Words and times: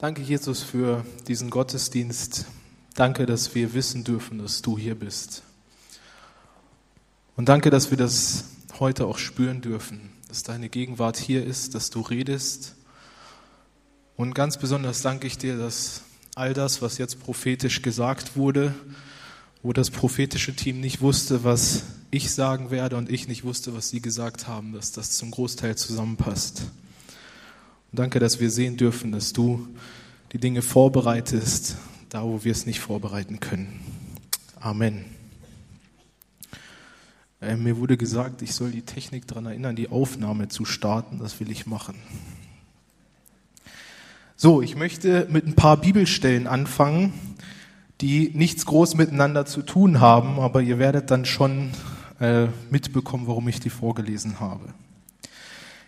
Danke, 0.00 0.22
Jesus, 0.22 0.62
für 0.62 1.04
diesen 1.26 1.50
Gottesdienst. 1.50 2.46
Danke, 2.94 3.26
dass 3.26 3.56
wir 3.56 3.74
wissen 3.74 4.04
dürfen, 4.04 4.38
dass 4.38 4.62
du 4.62 4.78
hier 4.78 4.94
bist. 4.94 5.42
Und 7.34 7.48
danke, 7.48 7.70
dass 7.70 7.90
wir 7.90 7.98
das 7.98 8.44
heute 8.78 9.06
auch 9.06 9.18
spüren 9.18 9.60
dürfen, 9.60 10.12
dass 10.28 10.44
deine 10.44 10.68
Gegenwart 10.68 11.16
hier 11.16 11.44
ist, 11.44 11.74
dass 11.74 11.90
du 11.90 12.00
redest. 12.00 12.76
Und 14.14 14.34
ganz 14.34 14.56
besonders 14.56 15.02
danke 15.02 15.26
ich 15.26 15.36
dir, 15.36 15.58
dass 15.58 16.02
all 16.36 16.54
das, 16.54 16.80
was 16.80 16.98
jetzt 16.98 17.18
prophetisch 17.18 17.82
gesagt 17.82 18.36
wurde, 18.36 18.76
wo 19.64 19.72
das 19.72 19.90
prophetische 19.90 20.54
Team 20.54 20.78
nicht 20.78 21.00
wusste, 21.00 21.42
was 21.42 21.82
ich 22.12 22.30
sagen 22.30 22.70
werde 22.70 22.96
und 22.96 23.10
ich 23.10 23.26
nicht 23.26 23.42
wusste, 23.42 23.74
was 23.74 23.88
sie 23.88 24.00
gesagt 24.00 24.46
haben, 24.46 24.74
dass 24.74 24.92
das 24.92 25.10
zum 25.16 25.32
Großteil 25.32 25.76
zusammenpasst. 25.76 26.62
Danke, 27.90 28.18
dass 28.18 28.38
wir 28.38 28.50
sehen 28.50 28.76
dürfen, 28.76 29.12
dass 29.12 29.32
du 29.32 29.66
die 30.32 30.38
Dinge 30.38 30.60
vorbereitest, 30.60 31.76
da 32.10 32.22
wo 32.22 32.44
wir 32.44 32.52
es 32.52 32.66
nicht 32.66 32.80
vorbereiten 32.80 33.40
können. 33.40 33.80
Amen. 34.60 35.06
Äh, 37.40 37.56
mir 37.56 37.78
wurde 37.78 37.96
gesagt, 37.96 38.42
ich 38.42 38.54
soll 38.54 38.72
die 38.72 38.82
Technik 38.82 39.26
daran 39.26 39.46
erinnern, 39.46 39.74
die 39.74 39.88
Aufnahme 39.88 40.48
zu 40.48 40.66
starten. 40.66 41.18
Das 41.18 41.40
will 41.40 41.50
ich 41.50 41.66
machen. 41.66 41.94
So, 44.36 44.60
ich 44.60 44.76
möchte 44.76 45.26
mit 45.30 45.46
ein 45.46 45.54
paar 45.54 45.78
Bibelstellen 45.78 46.46
anfangen, 46.46 47.14
die 48.02 48.30
nichts 48.34 48.66
groß 48.66 48.96
miteinander 48.96 49.46
zu 49.46 49.62
tun 49.62 49.98
haben, 49.98 50.38
aber 50.38 50.60
ihr 50.60 50.78
werdet 50.78 51.10
dann 51.10 51.24
schon 51.24 51.70
äh, 52.20 52.48
mitbekommen, 52.70 53.26
warum 53.26 53.48
ich 53.48 53.60
die 53.60 53.70
vorgelesen 53.70 54.40
habe. 54.40 54.74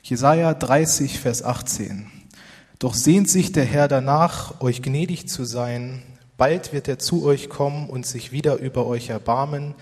Jesaja 0.03 0.55
30, 0.55 1.21
Vers 1.21 1.43
18. 1.43 2.07
Doch 2.79 2.95
sehnt 2.95 3.29
sich 3.29 3.53
der 3.53 3.67
Herr 3.67 3.87
danach, 3.87 4.61
euch 4.63 4.81
gnädig 4.81 5.29
zu 5.29 5.45
sein. 5.45 6.03
Bald 6.39 6.73
wird 6.73 6.89
er 6.89 6.99
zu 6.99 7.25
euch 7.25 7.51
kommen 7.51 7.91
und 7.91 8.07
sich 8.07 8.33
wieder 8.33 8.57
über 8.57 8.87
euch 8.87 9.11
erbarmen, 9.11 9.75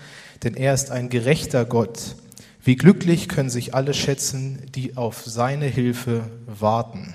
denn 0.43 0.55
er 0.55 0.73
ist 0.73 0.91
ein 0.91 1.09
gerechter 1.09 1.63
Gott. 1.63 2.17
Wie 2.61 2.75
glücklich 2.75 3.29
können 3.29 3.49
sich 3.49 3.73
alle 3.73 3.93
schätzen, 3.93 4.61
die 4.75 4.97
auf 4.97 5.23
seine 5.25 5.67
Hilfe 5.67 6.23
warten. 6.45 7.13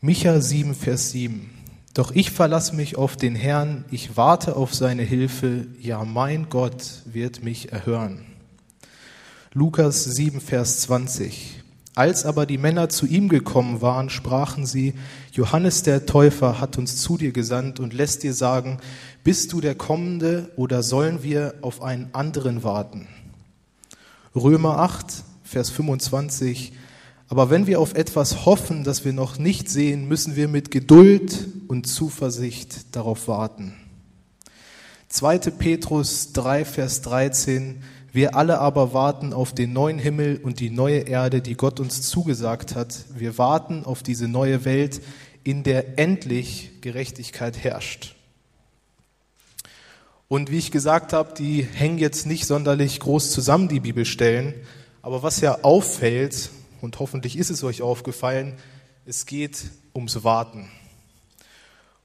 Micha 0.00 0.40
7, 0.40 0.74
Vers 0.74 1.10
7. 1.10 1.50
Doch 1.92 2.12
ich 2.12 2.30
verlasse 2.30 2.74
mich 2.74 2.96
auf 2.96 3.16
den 3.16 3.34
Herrn, 3.34 3.84
ich 3.90 4.16
warte 4.16 4.56
auf 4.56 4.74
seine 4.74 5.02
Hilfe, 5.02 5.66
ja 5.78 6.02
mein 6.04 6.48
Gott 6.48 7.02
wird 7.04 7.44
mich 7.44 7.72
erhören. 7.72 8.31
Lukas 9.54 10.04
7, 10.04 10.40
Vers 10.40 10.80
20. 10.80 11.60
Als 11.94 12.24
aber 12.24 12.46
die 12.46 12.56
Männer 12.56 12.88
zu 12.88 13.04
ihm 13.04 13.28
gekommen 13.28 13.82
waren, 13.82 14.08
sprachen 14.08 14.64
sie, 14.64 14.94
Johannes 15.32 15.82
der 15.82 16.06
Täufer 16.06 16.58
hat 16.58 16.78
uns 16.78 17.02
zu 17.02 17.18
dir 17.18 17.32
gesandt 17.32 17.78
und 17.78 17.92
lässt 17.92 18.22
dir 18.22 18.32
sagen, 18.32 18.78
bist 19.24 19.52
du 19.52 19.60
der 19.60 19.74
Kommende 19.74 20.50
oder 20.56 20.82
sollen 20.82 21.22
wir 21.22 21.56
auf 21.60 21.82
einen 21.82 22.08
anderen 22.14 22.64
warten? 22.64 23.08
Römer 24.34 24.78
8, 24.78 25.22
Vers 25.44 25.68
25. 25.68 26.72
Aber 27.28 27.50
wenn 27.50 27.66
wir 27.66 27.78
auf 27.78 27.92
etwas 27.92 28.46
hoffen, 28.46 28.84
das 28.84 29.04
wir 29.04 29.12
noch 29.12 29.38
nicht 29.38 29.68
sehen, 29.68 30.08
müssen 30.08 30.34
wir 30.34 30.48
mit 30.48 30.70
Geduld 30.70 31.46
und 31.68 31.86
Zuversicht 31.86 32.96
darauf 32.96 33.28
warten. 33.28 33.74
2. 35.10 35.38
Petrus 35.38 36.32
3, 36.32 36.64
Vers 36.64 37.02
13. 37.02 37.82
Wir 38.14 38.36
alle 38.36 38.58
aber 38.58 38.92
warten 38.92 39.32
auf 39.32 39.54
den 39.54 39.72
neuen 39.72 39.98
Himmel 39.98 40.38
und 40.42 40.60
die 40.60 40.68
neue 40.68 40.98
Erde, 40.98 41.40
die 41.40 41.54
Gott 41.54 41.80
uns 41.80 42.02
zugesagt 42.02 42.74
hat. 42.74 43.06
Wir 43.16 43.38
warten 43.38 43.86
auf 43.86 44.02
diese 44.02 44.28
neue 44.28 44.66
Welt, 44.66 45.00
in 45.44 45.62
der 45.62 45.98
endlich 45.98 46.72
Gerechtigkeit 46.82 47.56
herrscht. 47.64 48.14
Und 50.28 50.50
wie 50.50 50.58
ich 50.58 50.70
gesagt 50.70 51.14
habe, 51.14 51.32
die 51.32 51.62
hängen 51.62 51.96
jetzt 51.96 52.26
nicht 52.26 52.44
sonderlich 52.46 53.00
groß 53.00 53.32
zusammen, 53.32 53.68
die 53.68 53.80
Bibelstellen. 53.80 54.54
Aber 55.00 55.22
was 55.22 55.40
ja 55.40 55.60
auffällt, 55.62 56.50
und 56.82 56.98
hoffentlich 56.98 57.38
ist 57.38 57.48
es 57.48 57.64
euch 57.64 57.80
aufgefallen, 57.80 58.58
es 59.06 59.24
geht 59.24 59.70
ums 59.94 60.22
Warten. 60.22 60.68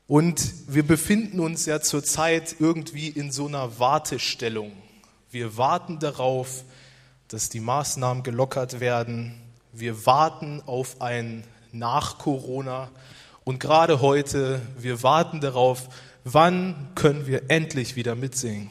Und 0.07 0.41
wir 0.69 0.83
befinden 0.83 1.41
uns 1.41 1.65
ja 1.65 1.81
zurzeit 1.81 2.55
irgendwie 2.59 3.09
in 3.09 3.29
so 3.29 3.47
einer 3.47 3.77
Wartestellung. 3.77 4.71
Wir 5.29 5.57
warten 5.57 5.99
darauf, 5.99 6.63
dass 7.27 7.49
die 7.49 7.59
Maßnahmen 7.59 8.23
gelockert 8.23 8.79
werden. 8.79 9.33
Wir 9.73 10.05
warten 10.05 10.63
auf 10.65 11.01
ein 11.01 11.43
Nach-Corona. 11.73 12.89
Und 13.43 13.59
gerade 13.59 13.99
heute, 13.99 14.61
wir 14.79 15.03
warten 15.03 15.41
darauf, 15.41 15.89
wann 16.23 16.91
können 16.95 17.27
wir 17.27 17.49
endlich 17.49 17.97
wieder 17.97 18.15
mitsingen. 18.15 18.69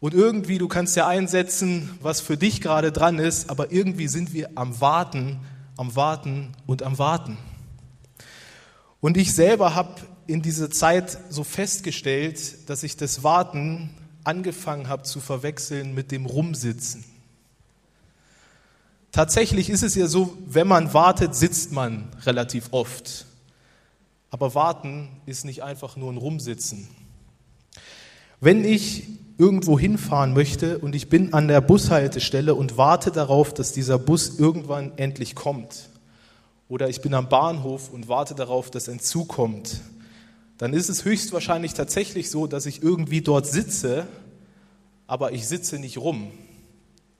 Und 0.00 0.14
irgendwie, 0.14 0.58
du 0.58 0.66
kannst 0.66 0.96
ja 0.96 1.06
einsetzen, 1.06 1.96
was 2.02 2.20
für 2.20 2.36
dich 2.36 2.60
gerade 2.60 2.90
dran 2.90 3.20
ist, 3.20 3.50
aber 3.50 3.70
irgendwie 3.70 4.08
sind 4.08 4.32
wir 4.32 4.50
am 4.56 4.80
Warten, 4.80 5.38
am 5.76 5.94
Warten 5.94 6.56
und 6.66 6.82
am 6.82 6.98
Warten. 6.98 7.38
Und 9.00 9.16
ich 9.16 9.32
selber 9.32 9.76
habe 9.76 9.94
in 10.26 10.42
dieser 10.42 10.72
Zeit 10.72 11.18
so 11.30 11.44
festgestellt, 11.44 12.68
dass 12.68 12.82
ich 12.82 12.96
das 12.96 13.22
Warten 13.22 13.90
angefangen 14.26 14.88
habe 14.88 15.04
zu 15.04 15.20
verwechseln 15.20 15.94
mit 15.94 16.10
dem 16.10 16.26
Rumsitzen. 16.26 17.04
Tatsächlich 19.12 19.70
ist 19.70 19.82
es 19.82 19.94
ja 19.94 20.08
so, 20.08 20.36
wenn 20.46 20.66
man 20.66 20.92
wartet, 20.92 21.34
sitzt 21.34 21.72
man 21.72 22.08
relativ 22.24 22.68
oft. 22.72 23.26
Aber 24.30 24.54
warten 24.54 25.08
ist 25.24 25.44
nicht 25.44 25.62
einfach 25.62 25.96
nur 25.96 26.12
ein 26.12 26.18
Rumsitzen. 26.18 26.88
Wenn 28.40 28.64
ich 28.64 29.08
irgendwo 29.38 29.78
hinfahren 29.78 30.34
möchte 30.34 30.78
und 30.78 30.94
ich 30.94 31.08
bin 31.08 31.32
an 31.32 31.48
der 31.48 31.60
Bushaltestelle 31.60 32.54
und 32.54 32.76
warte 32.76 33.10
darauf, 33.10 33.54
dass 33.54 33.72
dieser 33.72 33.98
Bus 33.98 34.38
irgendwann 34.38 34.92
endlich 34.96 35.34
kommt, 35.34 35.88
oder 36.68 36.88
ich 36.88 37.00
bin 37.00 37.14
am 37.14 37.28
Bahnhof 37.28 37.90
und 37.90 38.08
warte 38.08 38.34
darauf, 38.34 38.70
dass 38.70 38.88
ein 38.88 38.98
Zug 38.98 39.28
kommt, 39.28 39.80
dann 40.58 40.72
ist 40.72 40.88
es 40.88 41.04
höchstwahrscheinlich 41.04 41.74
tatsächlich 41.74 42.30
so, 42.30 42.46
dass 42.46 42.66
ich 42.66 42.82
irgendwie 42.82 43.20
dort 43.20 43.46
sitze, 43.46 44.06
aber 45.06 45.32
ich 45.32 45.46
sitze 45.46 45.78
nicht 45.78 45.98
rum. 45.98 46.30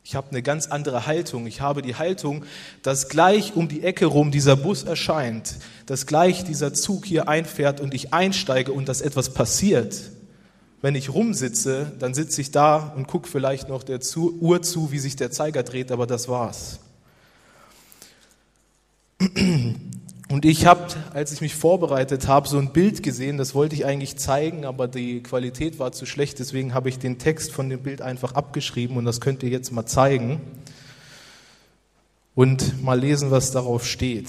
Ich 0.03 0.15
habe 0.15 0.31
eine 0.31 0.41
ganz 0.41 0.69
andere 0.69 1.07
Haltung. 1.07 1.49
Ich 1.49 1.61
habe 1.61 1.83
die 1.83 1.97
Haltung, 1.97 2.45
dass 2.83 3.09
gleich 3.09 3.57
um 3.57 3.67
die 3.69 3.83
Ecke 3.83 4.07
rum 4.07 4.31
dieser 4.31 4.55
Bus 4.55 4.85
erscheint, 4.85 5.57
dass 5.87 6.07
gleich 6.07 6.45
dieser 6.45 6.73
Zug 6.73 7.05
hier 7.05 7.29
einfährt 7.29 7.81
und 7.81 7.93
ich 7.93 8.15
einsteige 8.15 8.73
und 8.73 8.89
dass 8.89 9.01
etwas 9.01 9.35
passiert. 9.35 10.13
Wenn 10.81 10.95
ich 10.95 11.13
rumsitze, 11.13 11.93
dann 11.99 12.15
sitze 12.15 12.41
ich 12.41 12.53
da 12.53 12.93
und 12.97 13.09
gucke 13.09 13.29
vielleicht 13.29 13.69
noch 13.69 13.83
der 13.83 13.99
Uhr 14.17 14.63
zu, 14.63 14.93
wie 14.93 15.01
sich 15.01 15.17
der 15.17 15.33
Zeiger 15.33 15.65
dreht, 15.65 15.91
aber 15.91 16.07
das 16.07 16.29
war's. 16.29 16.79
Und 20.29 20.45
ich 20.45 20.67
habe, 20.67 20.87
als 21.15 21.31
ich 21.33 21.41
mich 21.41 21.55
vorbereitet 21.55 22.27
habe, 22.27 22.49
so 22.49 22.59
ein 22.59 22.73
Bild 22.73 23.05
gesehen, 23.05 23.39
das 23.39 23.55
wollte 23.55 23.77
ich 23.77 23.87
eigentlich 23.87 24.17
zeigen, 24.17 24.65
aber 24.65 24.89
die 24.89 25.23
Qualität 25.23 25.79
war 25.79 25.93
zu 25.93 26.05
schlecht, 26.05 26.41
deswegen 26.41 26.75
habe 26.75 26.89
ich 26.89 26.99
den 26.99 27.19
Text 27.19 27.53
von 27.53 27.71
dem 27.71 27.81
Bild 27.81 28.03
einfach 28.03 28.33
abgeschrieben 28.33 28.97
und 28.97 29.05
das 29.05 29.21
könnt 29.21 29.45
ihr 29.45 29.51
jetzt 29.51 29.71
mal 29.71 29.87
zeigen 29.87 30.41
und 32.35 32.83
mal 32.83 32.99
lesen, 32.99 33.31
was 33.31 33.53
darauf 33.53 33.87
steht. 33.87 34.29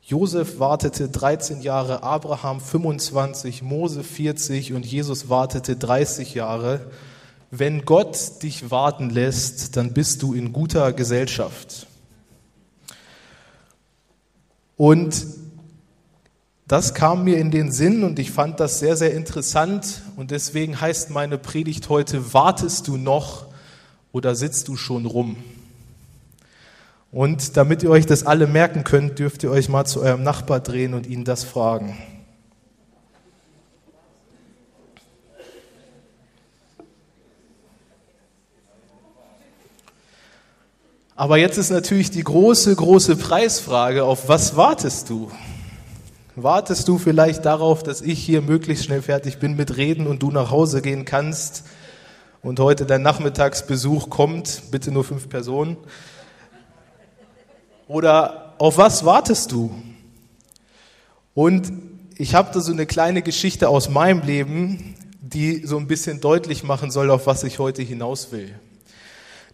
Josef 0.00 0.58
wartete 0.58 1.10
13 1.10 1.60
Jahre, 1.60 2.02
Abraham 2.02 2.58
25, 2.58 3.62
Mose 3.62 4.02
40 4.02 4.72
und 4.72 4.86
Jesus 4.86 5.28
wartete 5.28 5.76
30 5.76 6.34
Jahre. 6.34 6.90
Wenn 7.50 7.84
Gott 7.84 8.42
dich 8.42 8.70
warten 8.70 9.10
lässt, 9.10 9.76
dann 9.76 9.92
bist 9.92 10.22
du 10.22 10.32
in 10.32 10.52
guter 10.52 10.92
Gesellschaft. 10.94 11.86
Und 14.80 15.26
das 16.66 16.94
kam 16.94 17.24
mir 17.24 17.36
in 17.36 17.50
den 17.50 17.70
Sinn 17.70 18.02
und 18.02 18.18
ich 18.18 18.30
fand 18.30 18.60
das 18.60 18.78
sehr, 18.78 18.96
sehr 18.96 19.12
interessant. 19.12 20.00
Und 20.16 20.30
deswegen 20.30 20.80
heißt 20.80 21.10
meine 21.10 21.36
Predigt 21.36 21.90
heute, 21.90 22.32
wartest 22.32 22.88
du 22.88 22.96
noch 22.96 23.44
oder 24.10 24.34
sitzt 24.34 24.68
du 24.68 24.78
schon 24.78 25.04
rum? 25.04 25.36
Und 27.12 27.58
damit 27.58 27.82
ihr 27.82 27.90
euch 27.90 28.06
das 28.06 28.24
alle 28.24 28.46
merken 28.46 28.82
könnt, 28.82 29.18
dürft 29.18 29.42
ihr 29.42 29.50
euch 29.50 29.68
mal 29.68 29.84
zu 29.84 30.00
eurem 30.00 30.22
Nachbar 30.22 30.60
drehen 30.60 30.94
und 30.94 31.06
ihn 31.06 31.24
das 31.24 31.44
fragen. 31.44 31.98
Aber 41.20 41.36
jetzt 41.36 41.58
ist 41.58 41.68
natürlich 41.68 42.10
die 42.10 42.24
große, 42.24 42.74
große 42.74 43.14
Preisfrage, 43.14 44.04
auf 44.04 44.26
was 44.28 44.56
wartest 44.56 45.10
du? 45.10 45.30
Wartest 46.34 46.88
du 46.88 46.96
vielleicht 46.96 47.44
darauf, 47.44 47.82
dass 47.82 48.00
ich 48.00 48.24
hier 48.24 48.40
möglichst 48.40 48.86
schnell 48.86 49.02
fertig 49.02 49.38
bin 49.38 49.54
mit 49.54 49.76
Reden 49.76 50.06
und 50.06 50.22
du 50.22 50.30
nach 50.30 50.50
Hause 50.50 50.80
gehen 50.80 51.04
kannst 51.04 51.64
und 52.40 52.58
heute 52.58 52.86
dein 52.86 53.02
Nachmittagsbesuch 53.02 54.08
kommt, 54.08 54.62
bitte 54.70 54.92
nur 54.92 55.04
fünf 55.04 55.28
Personen? 55.28 55.76
Oder 57.86 58.54
auf 58.56 58.78
was 58.78 59.04
wartest 59.04 59.52
du? 59.52 59.74
Und 61.34 61.70
ich 62.16 62.34
habe 62.34 62.50
da 62.54 62.60
so 62.60 62.72
eine 62.72 62.86
kleine 62.86 63.20
Geschichte 63.20 63.68
aus 63.68 63.90
meinem 63.90 64.22
Leben, 64.22 64.94
die 65.20 65.66
so 65.66 65.76
ein 65.76 65.86
bisschen 65.86 66.22
deutlich 66.22 66.64
machen 66.64 66.90
soll, 66.90 67.10
auf 67.10 67.26
was 67.26 67.44
ich 67.44 67.58
heute 67.58 67.82
hinaus 67.82 68.32
will. 68.32 68.54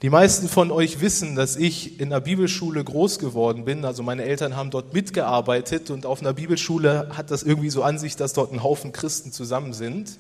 Die 0.02 0.10
meisten 0.10 0.48
von 0.48 0.70
euch 0.70 1.00
wissen, 1.00 1.37
dass 1.37 1.56
ich 1.56 2.00
in 2.00 2.12
einer 2.12 2.20
Bibelschule 2.20 2.84
groß 2.84 3.19
geworden 3.19 3.64
bin. 3.64 3.82
Also 3.87 4.02
meine 4.02 4.25
Eltern 4.25 4.54
haben 4.54 4.70
dort 4.70 4.93
mitgearbeitet 4.93 5.88
und 5.88 6.04
auf 6.04 6.20
einer 6.20 6.34
Bibelschule 6.34 7.08
hat 7.16 7.31
das 7.31 7.43
irgendwie 7.43 7.70
so 7.70 7.82
an 7.82 7.98
sich, 7.98 8.14
dass 8.14 8.34
dort 8.34 8.52
ein 8.52 8.62
Haufen 8.62 8.93
Christen 8.93 9.32
zusammen 9.32 9.72
sind. 9.72 10.19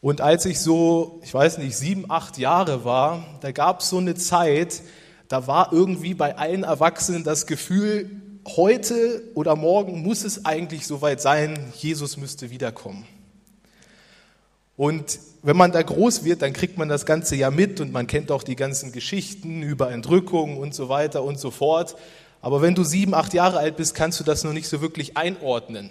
Und 0.00 0.22
als 0.22 0.46
ich 0.46 0.60
so, 0.60 1.20
ich 1.22 1.34
weiß 1.34 1.58
nicht, 1.58 1.76
sieben, 1.76 2.10
acht 2.10 2.38
Jahre 2.38 2.86
war, 2.86 3.26
da 3.42 3.52
gab 3.52 3.80
es 3.80 3.90
so 3.90 3.98
eine 3.98 4.14
Zeit, 4.14 4.80
da 5.28 5.46
war 5.46 5.72
irgendwie 5.72 6.14
bei 6.14 6.38
allen 6.38 6.62
Erwachsenen 6.62 7.24
das 7.24 7.46
Gefühl, 7.46 8.10
heute 8.56 9.22
oder 9.34 9.54
morgen 9.54 10.02
muss 10.02 10.24
es 10.24 10.46
eigentlich 10.46 10.86
soweit 10.86 11.20
sein, 11.20 11.58
Jesus 11.76 12.16
müsste 12.16 12.50
wiederkommen. 12.50 13.06
Und 14.76 15.18
wenn 15.42 15.56
man 15.56 15.72
da 15.72 15.82
groß 15.82 16.24
wird, 16.24 16.42
dann 16.42 16.52
kriegt 16.52 16.78
man 16.78 16.88
das 16.88 17.06
Ganze 17.06 17.36
ja 17.36 17.50
mit 17.50 17.80
und 17.80 17.92
man 17.92 18.06
kennt 18.06 18.30
auch 18.30 18.42
die 18.42 18.56
ganzen 18.56 18.92
Geschichten 18.92 19.62
über 19.62 19.90
Entrückung 19.90 20.56
und 20.56 20.74
so 20.74 20.88
weiter 20.88 21.22
und 21.22 21.38
so 21.38 21.50
fort. 21.50 21.96
Aber 22.40 22.60
wenn 22.60 22.74
du 22.74 22.82
sieben, 22.82 23.14
acht 23.14 23.34
Jahre 23.34 23.58
alt 23.58 23.76
bist, 23.76 23.94
kannst 23.94 24.20
du 24.20 24.24
das 24.24 24.44
noch 24.44 24.52
nicht 24.52 24.68
so 24.68 24.80
wirklich 24.80 25.16
einordnen. 25.16 25.90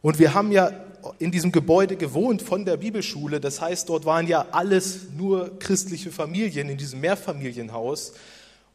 Und 0.00 0.18
wir 0.18 0.34
haben 0.34 0.52
ja 0.52 0.70
in 1.18 1.32
diesem 1.32 1.50
Gebäude 1.50 1.96
gewohnt 1.96 2.42
von 2.42 2.64
der 2.64 2.76
Bibelschule. 2.76 3.40
Das 3.40 3.60
heißt, 3.60 3.88
dort 3.88 4.04
waren 4.04 4.26
ja 4.26 4.46
alles 4.52 5.08
nur 5.16 5.58
christliche 5.58 6.12
Familien 6.12 6.68
in 6.68 6.78
diesem 6.78 7.00
Mehrfamilienhaus. 7.00 8.12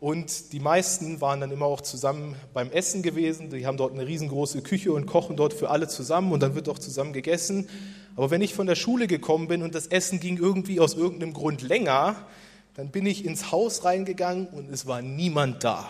Und 0.03 0.51
die 0.51 0.59
meisten 0.59 1.21
waren 1.21 1.39
dann 1.39 1.49
immer 1.49 1.65
auch 1.65 1.79
zusammen 1.79 2.35
beim 2.53 2.69
Essen 2.71 3.03
gewesen. 3.03 3.49
Die 3.49 3.65
haben 3.65 3.77
dort 3.77 3.93
eine 3.93 4.05
riesengroße 4.05 4.61
Küche 4.61 4.91
und 4.91 5.05
kochen 5.05 5.37
dort 5.37 5.53
für 5.53 5.69
alle 5.69 5.87
zusammen 5.87 6.33
und 6.33 6.43
dann 6.43 6.55
wird 6.55 6.67
auch 6.67 6.77
zusammen 6.77 7.13
gegessen. 7.13 7.69
Aber 8.17 8.29
wenn 8.29 8.41
ich 8.41 8.53
von 8.53 8.67
der 8.67 8.75
Schule 8.75 9.07
gekommen 9.07 9.47
bin 9.47 9.63
und 9.63 9.73
das 9.73 9.87
Essen 9.87 10.19
ging 10.19 10.35
irgendwie 10.35 10.81
aus 10.81 10.95
irgendeinem 10.95 11.31
Grund 11.31 11.61
länger, 11.61 12.17
dann 12.73 12.89
bin 12.89 13.05
ich 13.05 13.23
ins 13.23 13.53
Haus 13.53 13.85
reingegangen 13.85 14.47
und 14.47 14.69
es 14.69 14.87
war 14.87 15.01
niemand 15.01 15.63
da. 15.63 15.87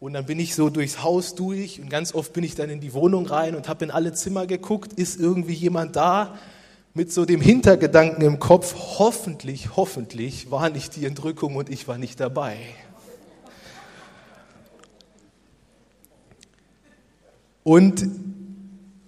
Und 0.00 0.14
dann 0.14 0.26
bin 0.26 0.40
ich 0.40 0.56
so 0.56 0.70
durchs 0.70 1.00
Haus 1.00 1.36
durch 1.36 1.80
und 1.80 1.90
ganz 1.90 2.12
oft 2.12 2.32
bin 2.32 2.42
ich 2.42 2.56
dann 2.56 2.70
in 2.70 2.80
die 2.80 2.92
Wohnung 2.92 3.24
rein 3.26 3.54
und 3.54 3.68
habe 3.68 3.84
in 3.84 3.92
alle 3.92 4.12
Zimmer 4.12 4.48
geguckt, 4.48 4.94
ist 4.94 5.20
irgendwie 5.20 5.54
jemand 5.54 5.94
da? 5.94 6.40
Mit 6.96 7.12
so 7.12 7.24
dem 7.24 7.40
Hintergedanken 7.40 8.22
im 8.22 8.38
Kopf, 8.38 8.76
hoffentlich, 9.00 9.74
hoffentlich 9.74 10.52
war 10.52 10.70
nicht 10.70 10.94
die 10.94 11.06
Entrückung 11.06 11.56
und 11.56 11.68
ich 11.68 11.88
war 11.88 11.98
nicht 11.98 12.20
dabei. 12.20 12.56
Und 17.64 18.08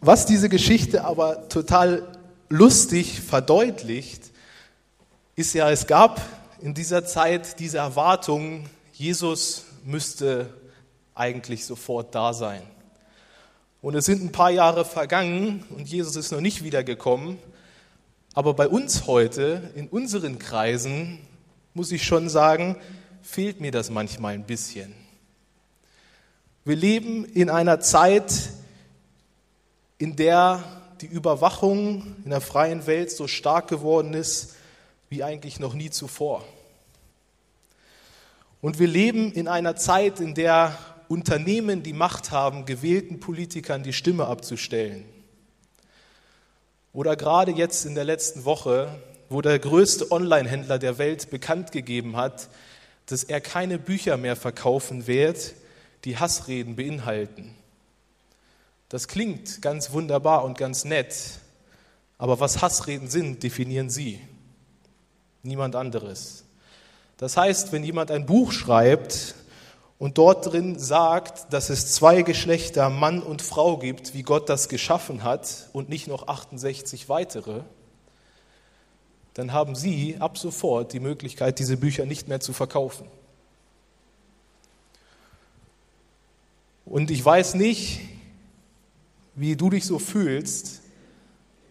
was 0.00 0.26
diese 0.26 0.48
Geschichte 0.48 1.04
aber 1.04 1.48
total 1.48 2.02
lustig 2.48 3.20
verdeutlicht, 3.20 4.32
ist 5.36 5.54
ja, 5.54 5.70
es 5.70 5.86
gab 5.86 6.20
in 6.60 6.74
dieser 6.74 7.04
Zeit 7.04 7.60
diese 7.60 7.78
Erwartung, 7.78 8.68
Jesus 8.94 9.64
müsste 9.84 10.52
eigentlich 11.14 11.64
sofort 11.64 12.16
da 12.16 12.34
sein. 12.34 12.62
Und 13.80 13.94
es 13.94 14.06
sind 14.06 14.24
ein 14.24 14.32
paar 14.32 14.50
Jahre 14.50 14.84
vergangen 14.84 15.62
und 15.70 15.88
Jesus 15.88 16.16
ist 16.16 16.32
noch 16.32 16.40
nicht 16.40 16.64
wiedergekommen. 16.64 17.38
Aber 18.36 18.52
bei 18.52 18.68
uns 18.68 19.06
heute, 19.06 19.70
in 19.76 19.88
unseren 19.88 20.38
Kreisen, 20.38 21.20
muss 21.72 21.90
ich 21.90 22.04
schon 22.04 22.28
sagen, 22.28 22.76
fehlt 23.22 23.62
mir 23.62 23.70
das 23.70 23.88
manchmal 23.88 24.34
ein 24.34 24.44
bisschen. 24.44 24.92
Wir 26.62 26.76
leben 26.76 27.24
in 27.24 27.48
einer 27.48 27.80
Zeit, 27.80 28.50
in 29.96 30.16
der 30.16 30.62
die 31.00 31.06
Überwachung 31.06 32.14
in 32.24 32.30
der 32.30 32.42
freien 32.42 32.86
Welt 32.86 33.10
so 33.10 33.26
stark 33.26 33.68
geworden 33.68 34.12
ist 34.12 34.54
wie 35.08 35.24
eigentlich 35.24 35.58
noch 35.58 35.72
nie 35.72 35.88
zuvor. 35.88 36.44
Und 38.60 38.78
wir 38.78 38.86
leben 38.86 39.32
in 39.32 39.48
einer 39.48 39.76
Zeit, 39.76 40.20
in 40.20 40.34
der 40.34 40.76
Unternehmen 41.08 41.82
die 41.82 41.94
Macht 41.94 42.32
haben, 42.32 42.66
gewählten 42.66 43.18
Politikern 43.18 43.82
die 43.82 43.94
Stimme 43.94 44.26
abzustellen. 44.26 45.15
Oder 46.96 47.14
gerade 47.14 47.52
jetzt 47.52 47.84
in 47.84 47.94
der 47.94 48.04
letzten 48.04 48.46
Woche, 48.46 48.88
wo 49.28 49.42
der 49.42 49.58
größte 49.58 50.10
Online-Händler 50.10 50.78
der 50.78 50.96
Welt 50.96 51.28
bekannt 51.28 51.70
gegeben 51.70 52.16
hat, 52.16 52.48
dass 53.04 53.22
er 53.22 53.42
keine 53.42 53.78
Bücher 53.78 54.16
mehr 54.16 54.34
verkaufen 54.34 55.06
wird, 55.06 55.52
die 56.06 56.16
Hassreden 56.16 56.74
beinhalten. 56.74 57.54
Das 58.88 59.08
klingt 59.08 59.60
ganz 59.60 59.92
wunderbar 59.92 60.42
und 60.46 60.56
ganz 60.56 60.86
nett, 60.86 61.14
aber 62.16 62.40
was 62.40 62.62
Hassreden 62.62 63.08
sind, 63.08 63.42
definieren 63.42 63.90
Sie, 63.90 64.18
niemand 65.42 65.76
anderes. 65.76 66.44
Das 67.18 67.36
heißt, 67.36 67.72
wenn 67.72 67.84
jemand 67.84 68.10
ein 68.10 68.24
Buch 68.24 68.52
schreibt, 68.52 69.34
und 69.98 70.18
dort 70.18 70.52
drin 70.52 70.78
sagt, 70.78 71.52
dass 71.52 71.70
es 71.70 71.92
zwei 71.94 72.22
Geschlechter, 72.22 72.90
Mann 72.90 73.22
und 73.22 73.40
Frau 73.40 73.78
gibt, 73.78 74.12
wie 74.14 74.22
Gott 74.22 74.48
das 74.48 74.68
geschaffen 74.68 75.22
hat 75.24 75.70
und 75.72 75.88
nicht 75.88 76.06
noch 76.06 76.28
68 76.28 77.08
weitere, 77.08 77.62
dann 79.34 79.52
haben 79.52 79.74
Sie 79.74 80.16
ab 80.18 80.38
sofort 80.38 80.92
die 80.92 81.00
Möglichkeit, 81.00 81.58
diese 81.58 81.76
Bücher 81.76 82.06
nicht 82.06 82.28
mehr 82.28 82.40
zu 82.40 82.52
verkaufen. 82.52 83.06
Und 86.86 87.10
ich 87.10 87.22
weiß 87.24 87.54
nicht, 87.54 88.00
wie 89.34 89.56
du 89.56 89.70
dich 89.70 89.84
so 89.84 89.98
fühlst, 89.98 90.80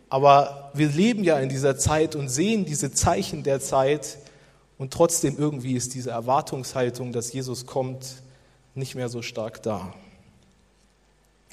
aber 0.10 0.72
wir 0.74 0.90
leben 0.90 1.24
ja 1.24 1.40
in 1.40 1.50
dieser 1.50 1.78
Zeit 1.78 2.16
und 2.16 2.30
sehen 2.30 2.66
diese 2.66 2.92
Zeichen 2.92 3.44
der 3.44 3.60
Zeit, 3.60 4.18
und 4.78 4.92
trotzdem 4.92 5.38
irgendwie 5.38 5.76
ist 5.76 5.94
diese 5.94 6.12
Erwartungshaltung, 6.12 7.12
dass 7.12 7.32
Jesus 7.32 7.66
kommt, 7.66 8.06
nicht 8.74 8.96
mehr 8.96 9.10
so 9.10 9.22
stark 9.22 9.64
da. 9.64 9.94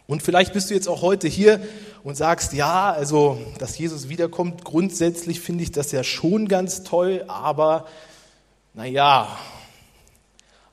Und 0.07 0.23
vielleicht 0.23 0.53
bist 0.53 0.69
du 0.69 0.75
jetzt 0.75 0.89
auch 0.89 1.03
heute 1.03 1.29
hier 1.29 1.61
und 2.03 2.17
sagst, 2.17 2.53
ja, 2.53 2.91
also, 2.91 3.39
dass 3.59 3.79
Jesus 3.79 4.09
wiederkommt, 4.09 4.65
grundsätzlich 4.65 5.41
finde 5.41 5.63
ich 5.63 5.71
das 5.71 5.93
ja 5.93 6.03
schon 6.03 6.49
ganz 6.49 6.83
toll, 6.83 7.25
aber 7.29 7.87
naja, 8.75 9.39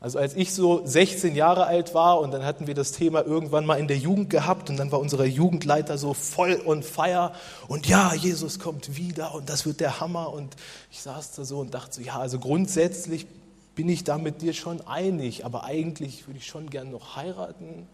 also 0.01 0.17
als 0.17 0.33
ich 0.33 0.53
so 0.53 0.85
16 0.85 1.35
Jahre 1.35 1.65
alt 1.65 1.93
war 1.93 2.21
und 2.21 2.31
dann 2.31 2.45
hatten 2.45 2.67
wir 2.67 2.73
das 2.73 2.93
Thema 2.93 3.25
irgendwann 3.25 3.65
mal 3.65 3.77
in 3.77 3.89
der 3.89 3.97
Jugend 3.97 4.29
gehabt 4.29 4.69
und 4.69 4.77
dann 4.77 4.91
war 4.93 4.99
unser 4.99 5.25
Jugendleiter 5.25 5.97
so 5.97 6.13
voll 6.13 6.61
on 6.65 6.83
fire 6.83 7.33
und 7.67 7.85
ja, 7.85 8.13
Jesus 8.13 8.59
kommt 8.59 8.95
wieder 8.95 9.33
und 9.33 9.49
das 9.49 9.65
wird 9.65 9.81
der 9.81 9.99
Hammer 9.99 10.31
und 10.31 10.55
ich 10.89 11.01
saß 11.01 11.33
da 11.33 11.43
so 11.43 11.59
und 11.59 11.73
dachte 11.73 11.95
so, 11.95 12.01
ja, 12.01 12.17
also 12.17 12.39
grundsätzlich 12.39 13.27
bin 13.75 13.89
ich 13.89 14.05
da 14.05 14.17
mit 14.17 14.41
dir 14.41 14.53
schon 14.53 14.79
einig, 14.87 15.43
aber 15.43 15.65
eigentlich 15.65 16.27
würde 16.27 16.37
ich 16.37 16.47
schon 16.47 16.69
gern 16.69 16.91
noch 16.91 17.17
heiraten, 17.17 17.85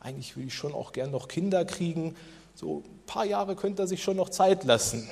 eigentlich 0.00 0.34
würde 0.34 0.46
ich 0.48 0.54
schon 0.54 0.72
auch 0.72 0.92
gern 0.92 1.10
noch 1.10 1.28
Kinder 1.28 1.66
kriegen, 1.66 2.14
so 2.54 2.78
ein 2.86 3.06
paar 3.06 3.26
Jahre 3.26 3.54
könnte 3.54 3.82
er 3.82 3.86
sich 3.86 4.02
schon 4.02 4.16
noch 4.16 4.30
Zeit 4.30 4.64
lassen 4.64 5.08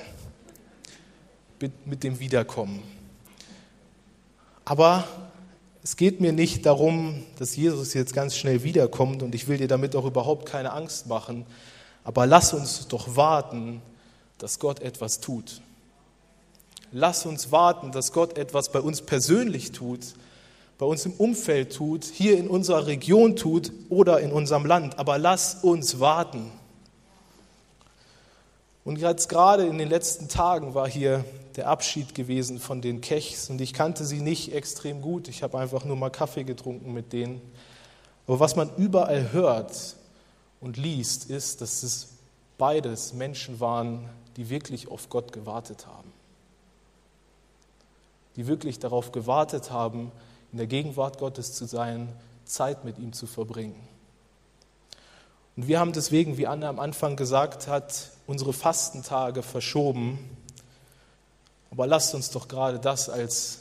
mit 1.85 2.03
dem 2.03 2.19
Wiederkommen. 2.19 2.81
Aber 4.65 5.05
es 5.87 5.95
geht 5.95 6.19
mir 6.19 6.33
nicht 6.33 6.65
darum, 6.65 7.23
dass 7.39 7.55
Jesus 7.55 7.93
jetzt 7.93 8.13
ganz 8.13 8.35
schnell 8.35 8.63
wiederkommt 8.63 9.23
und 9.23 9.33
ich 9.33 9.47
will 9.47 9.57
dir 9.57 9.69
damit 9.69 9.95
auch 9.95 10.03
überhaupt 10.03 10.45
keine 10.45 10.73
Angst 10.73 11.07
machen. 11.07 11.45
Aber 12.03 12.27
lass 12.27 12.53
uns 12.53 12.89
doch 12.89 13.15
warten, 13.15 13.81
dass 14.37 14.59
Gott 14.59 14.81
etwas 14.81 15.21
tut. 15.21 15.61
Lass 16.91 17.25
uns 17.25 17.53
warten, 17.53 17.93
dass 17.93 18.11
Gott 18.11 18.37
etwas 18.37 18.69
bei 18.69 18.81
uns 18.81 19.01
persönlich 19.01 19.71
tut, 19.71 20.01
bei 20.77 20.85
uns 20.85 21.05
im 21.05 21.13
Umfeld 21.13 21.73
tut, 21.73 22.03
hier 22.03 22.37
in 22.37 22.49
unserer 22.49 22.85
Region 22.85 23.37
tut 23.37 23.71
oder 23.87 24.19
in 24.19 24.33
unserem 24.33 24.65
Land. 24.65 24.99
Aber 24.99 25.17
lass 25.17 25.63
uns 25.63 26.01
warten. 26.01 26.51
Und 28.87 28.99
jetzt 28.99 29.27
gerade 29.27 29.65
in 29.65 29.77
den 29.79 29.89
letzten 29.89 30.29
Tagen 30.29 30.73
war 30.73 30.87
hier 30.87 31.25
der 31.57 31.67
Abschied 31.67 32.15
gewesen 32.15 32.57
von 32.57 32.81
den 32.81 33.01
Kechs 33.01 33.49
und 33.49 33.59
ich 33.59 33.73
kannte 33.73 34.05
sie 34.05 34.21
nicht 34.21 34.53
extrem 34.53 35.01
gut. 35.01 35.27
Ich 35.27 35.43
habe 35.43 35.59
einfach 35.59 35.83
nur 35.83 35.97
mal 35.97 36.09
Kaffee 36.09 36.45
getrunken 36.45 36.93
mit 36.93 37.11
denen. 37.11 37.41
Aber 38.27 38.39
was 38.39 38.55
man 38.55 38.73
überall 38.77 39.33
hört 39.33 39.97
und 40.61 40.77
liest, 40.77 41.29
ist, 41.29 41.59
dass 41.59 41.83
es 41.83 42.13
beides 42.57 43.11
Menschen 43.11 43.59
waren, 43.59 44.07
die 44.37 44.49
wirklich 44.49 44.87
auf 44.87 45.09
Gott 45.09 45.33
gewartet 45.33 45.85
haben. 45.85 46.13
Die 48.37 48.47
wirklich 48.47 48.79
darauf 48.79 49.11
gewartet 49.11 49.69
haben, 49.69 50.13
in 50.53 50.59
der 50.59 50.67
Gegenwart 50.67 51.17
Gottes 51.17 51.51
zu 51.51 51.65
sein, 51.65 52.07
Zeit 52.45 52.85
mit 52.85 52.99
ihm 52.99 53.11
zu 53.11 53.27
verbringen. 53.27 53.85
Und 55.57 55.67
wir 55.67 55.79
haben 55.79 55.91
deswegen, 55.91 56.37
wie 56.37 56.47
Anna 56.47 56.69
am 56.69 56.79
Anfang 56.79 57.17
gesagt 57.17 57.67
hat, 57.67 58.11
unsere 58.27 58.53
Fastentage 58.53 59.43
verschoben 59.43 60.37
aber 61.71 61.87
lasst 61.87 62.15
uns 62.15 62.31
doch 62.31 62.47
gerade 62.47 62.79
das 62.79 63.09
als 63.09 63.59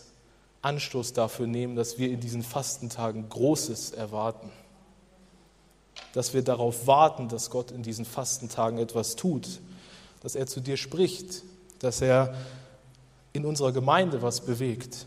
Anstoß 0.62 1.12
dafür 1.12 1.46
nehmen, 1.46 1.76
dass 1.76 1.98
wir 1.98 2.08
in 2.10 2.20
diesen 2.20 2.42
Fastentagen 2.42 3.28
Großes 3.28 3.92
erwarten. 3.92 4.50
Dass 6.12 6.34
wir 6.34 6.42
darauf 6.42 6.86
warten, 6.86 7.28
dass 7.28 7.50
Gott 7.50 7.70
in 7.70 7.82
diesen 7.82 8.04
Fastentagen 8.04 8.78
etwas 8.78 9.16
tut, 9.16 9.60
dass 10.22 10.34
er 10.34 10.46
zu 10.46 10.60
dir 10.60 10.76
spricht, 10.76 11.42
dass 11.80 12.00
er 12.00 12.34
in 13.32 13.44
unserer 13.44 13.72
Gemeinde 13.72 14.22
was 14.22 14.40
bewegt. 14.40 15.06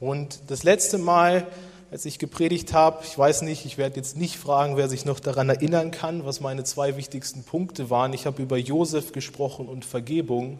Und 0.00 0.40
das 0.48 0.64
letzte 0.64 0.98
Mal, 0.98 1.46
als 1.92 2.06
ich 2.06 2.18
gepredigt 2.18 2.72
habe, 2.72 3.04
ich 3.04 3.18
weiß 3.18 3.42
nicht, 3.42 3.66
ich 3.66 3.76
werde 3.76 3.96
jetzt 3.96 4.16
nicht 4.16 4.38
fragen, 4.38 4.78
wer 4.78 4.88
sich 4.88 5.04
noch 5.04 5.20
daran 5.20 5.50
erinnern 5.50 5.90
kann, 5.90 6.24
was 6.24 6.40
meine 6.40 6.64
zwei 6.64 6.96
wichtigsten 6.96 7.44
Punkte 7.44 7.90
waren. 7.90 8.14
Ich 8.14 8.24
habe 8.24 8.40
über 8.42 8.56
Josef 8.56 9.12
gesprochen 9.12 9.68
und 9.68 9.84
Vergebung. 9.84 10.58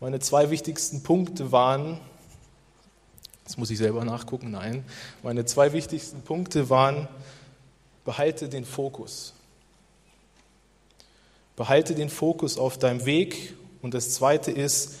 Meine 0.00 0.20
zwei 0.20 0.48
wichtigsten 0.48 1.02
Punkte 1.02 1.52
waren, 1.52 2.00
jetzt 3.44 3.58
muss 3.58 3.68
ich 3.68 3.76
selber 3.76 4.06
nachgucken, 4.06 4.50
nein, 4.50 4.86
meine 5.22 5.44
zwei 5.44 5.74
wichtigsten 5.74 6.22
Punkte 6.22 6.70
waren, 6.70 7.08
behalte 8.06 8.48
den 8.48 8.64
Fokus. 8.64 9.34
Behalte 11.56 11.94
den 11.94 12.08
Fokus 12.08 12.56
auf 12.56 12.78
deinem 12.78 13.04
Weg. 13.04 13.54
Und 13.82 13.92
das 13.92 14.14
zweite 14.14 14.50
ist, 14.50 14.94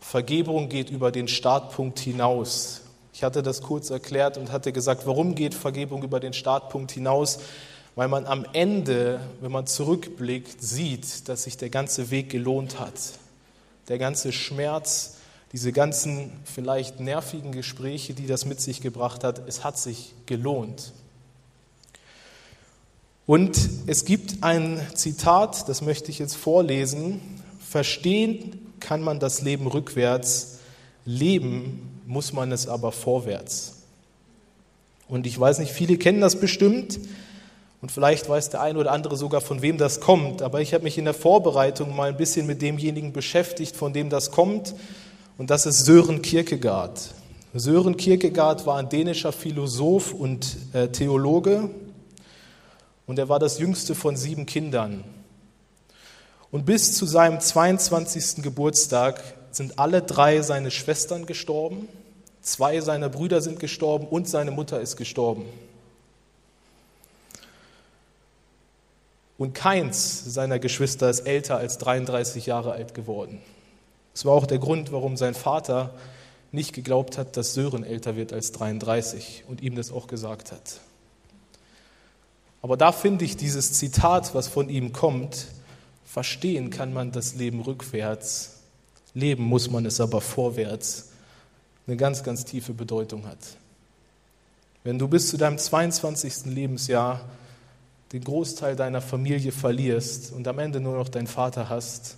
Vergebung 0.00 0.70
geht 0.70 0.88
über 0.88 1.12
den 1.12 1.28
Startpunkt 1.28 1.98
hinaus. 1.98 2.83
Ich 3.14 3.22
hatte 3.22 3.44
das 3.44 3.62
kurz 3.62 3.90
erklärt 3.90 4.36
und 4.36 4.50
hatte 4.50 4.72
gesagt, 4.72 5.06
warum 5.06 5.36
geht 5.36 5.54
Vergebung 5.54 6.02
über 6.02 6.18
den 6.18 6.32
Startpunkt 6.32 6.90
hinaus? 6.90 7.38
Weil 7.94 8.08
man 8.08 8.26
am 8.26 8.44
Ende, 8.52 9.20
wenn 9.40 9.52
man 9.52 9.68
zurückblickt, 9.68 10.60
sieht, 10.60 11.28
dass 11.28 11.44
sich 11.44 11.56
der 11.56 11.70
ganze 11.70 12.10
Weg 12.10 12.28
gelohnt 12.28 12.80
hat. 12.80 12.94
Der 13.86 13.98
ganze 13.98 14.32
Schmerz, 14.32 15.18
diese 15.52 15.70
ganzen 15.70 16.32
vielleicht 16.44 16.98
nervigen 16.98 17.52
Gespräche, 17.52 18.14
die 18.14 18.26
das 18.26 18.46
mit 18.46 18.60
sich 18.60 18.80
gebracht 18.80 19.22
hat, 19.22 19.42
es 19.46 19.62
hat 19.62 19.78
sich 19.78 20.12
gelohnt. 20.26 20.92
Und 23.26 23.56
es 23.86 24.04
gibt 24.04 24.42
ein 24.42 24.84
Zitat, 24.94 25.68
das 25.68 25.82
möchte 25.82 26.10
ich 26.10 26.18
jetzt 26.18 26.34
vorlesen. 26.34 27.20
Verstehen 27.60 28.72
kann 28.80 29.02
man 29.02 29.20
das 29.20 29.40
Leben 29.40 29.68
rückwärts, 29.68 30.58
leben 31.04 31.93
muss 32.06 32.32
man 32.32 32.52
es 32.52 32.68
aber 32.68 32.92
vorwärts. 32.92 33.82
Und 35.08 35.26
ich 35.26 35.38
weiß 35.38 35.58
nicht, 35.58 35.72
viele 35.72 35.96
kennen 35.96 36.20
das 36.20 36.36
bestimmt 36.36 36.98
und 37.82 37.92
vielleicht 37.92 38.28
weiß 38.28 38.50
der 38.50 38.62
eine 38.62 38.78
oder 38.78 38.92
andere 38.92 39.16
sogar, 39.16 39.40
von 39.40 39.60
wem 39.60 39.76
das 39.76 40.00
kommt, 40.00 40.40
aber 40.40 40.60
ich 40.60 40.72
habe 40.72 40.84
mich 40.84 40.96
in 40.96 41.04
der 41.04 41.14
Vorbereitung 41.14 41.94
mal 41.94 42.08
ein 42.08 42.16
bisschen 42.16 42.46
mit 42.46 42.62
demjenigen 42.62 43.12
beschäftigt, 43.12 43.76
von 43.76 43.92
dem 43.92 44.08
das 44.08 44.30
kommt, 44.30 44.74
und 45.36 45.50
das 45.50 45.66
ist 45.66 45.84
Sören 45.84 46.22
Kierkegaard. 46.22 47.12
Sören 47.52 47.96
Kierkegaard 47.96 48.66
war 48.66 48.78
ein 48.78 48.88
dänischer 48.88 49.32
Philosoph 49.32 50.12
und 50.14 50.56
äh, 50.72 50.88
Theologe 50.88 51.70
und 53.06 53.18
er 53.18 53.28
war 53.28 53.38
das 53.38 53.58
jüngste 53.58 53.94
von 53.94 54.16
sieben 54.16 54.46
Kindern. 54.46 55.04
Und 56.50 56.66
bis 56.66 56.96
zu 56.96 57.04
seinem 57.04 57.40
22. 57.40 58.42
Geburtstag 58.42 59.20
sind 59.56 59.78
alle 59.78 60.02
drei 60.02 60.42
seine 60.42 60.70
Schwestern 60.70 61.26
gestorben, 61.26 61.88
zwei 62.42 62.80
seiner 62.80 63.08
Brüder 63.08 63.40
sind 63.40 63.60
gestorben 63.60 64.06
und 64.06 64.28
seine 64.28 64.50
Mutter 64.50 64.80
ist 64.80 64.96
gestorben. 64.96 65.44
Und 69.36 69.54
keins 69.54 70.24
seiner 70.24 70.58
Geschwister 70.58 71.10
ist 71.10 71.20
älter 71.20 71.56
als 71.56 71.78
33 71.78 72.46
Jahre 72.46 72.72
alt 72.72 72.94
geworden. 72.94 73.40
Das 74.12 74.24
war 74.24 74.32
auch 74.32 74.46
der 74.46 74.58
Grund, 74.58 74.92
warum 74.92 75.16
sein 75.16 75.34
Vater 75.34 75.92
nicht 76.52 76.72
geglaubt 76.72 77.18
hat, 77.18 77.36
dass 77.36 77.54
Sören 77.54 77.82
älter 77.82 78.14
wird 78.14 78.32
als 78.32 78.52
33 78.52 79.44
und 79.48 79.60
ihm 79.60 79.74
das 79.74 79.90
auch 79.90 80.06
gesagt 80.06 80.52
hat. 80.52 80.80
Aber 82.62 82.76
da 82.76 82.92
finde 82.92 83.24
ich 83.24 83.36
dieses 83.36 83.72
Zitat, 83.72 84.34
was 84.34 84.46
von 84.46 84.68
ihm 84.68 84.92
kommt, 84.92 85.48
verstehen 86.04 86.70
kann 86.70 86.92
man 86.92 87.10
das 87.10 87.34
Leben 87.34 87.60
rückwärts 87.60 88.54
Leben 89.14 89.44
muss 89.44 89.70
man 89.70 89.86
es 89.86 90.00
aber 90.00 90.20
vorwärts 90.20 91.10
eine 91.86 91.96
ganz, 91.96 92.22
ganz 92.22 92.44
tiefe 92.44 92.72
Bedeutung 92.72 93.26
hat. 93.26 93.38
Wenn 94.82 94.98
du 94.98 95.08
bis 95.08 95.30
zu 95.30 95.36
deinem 95.36 95.58
22. 95.58 96.46
Lebensjahr 96.46 97.28
den 98.12 98.22
Großteil 98.22 98.76
deiner 98.76 99.00
Familie 99.00 99.52
verlierst 99.52 100.32
und 100.32 100.46
am 100.46 100.58
Ende 100.58 100.80
nur 100.80 100.96
noch 100.96 101.08
deinen 101.08 101.26
Vater 101.26 101.68
hast, 101.68 102.16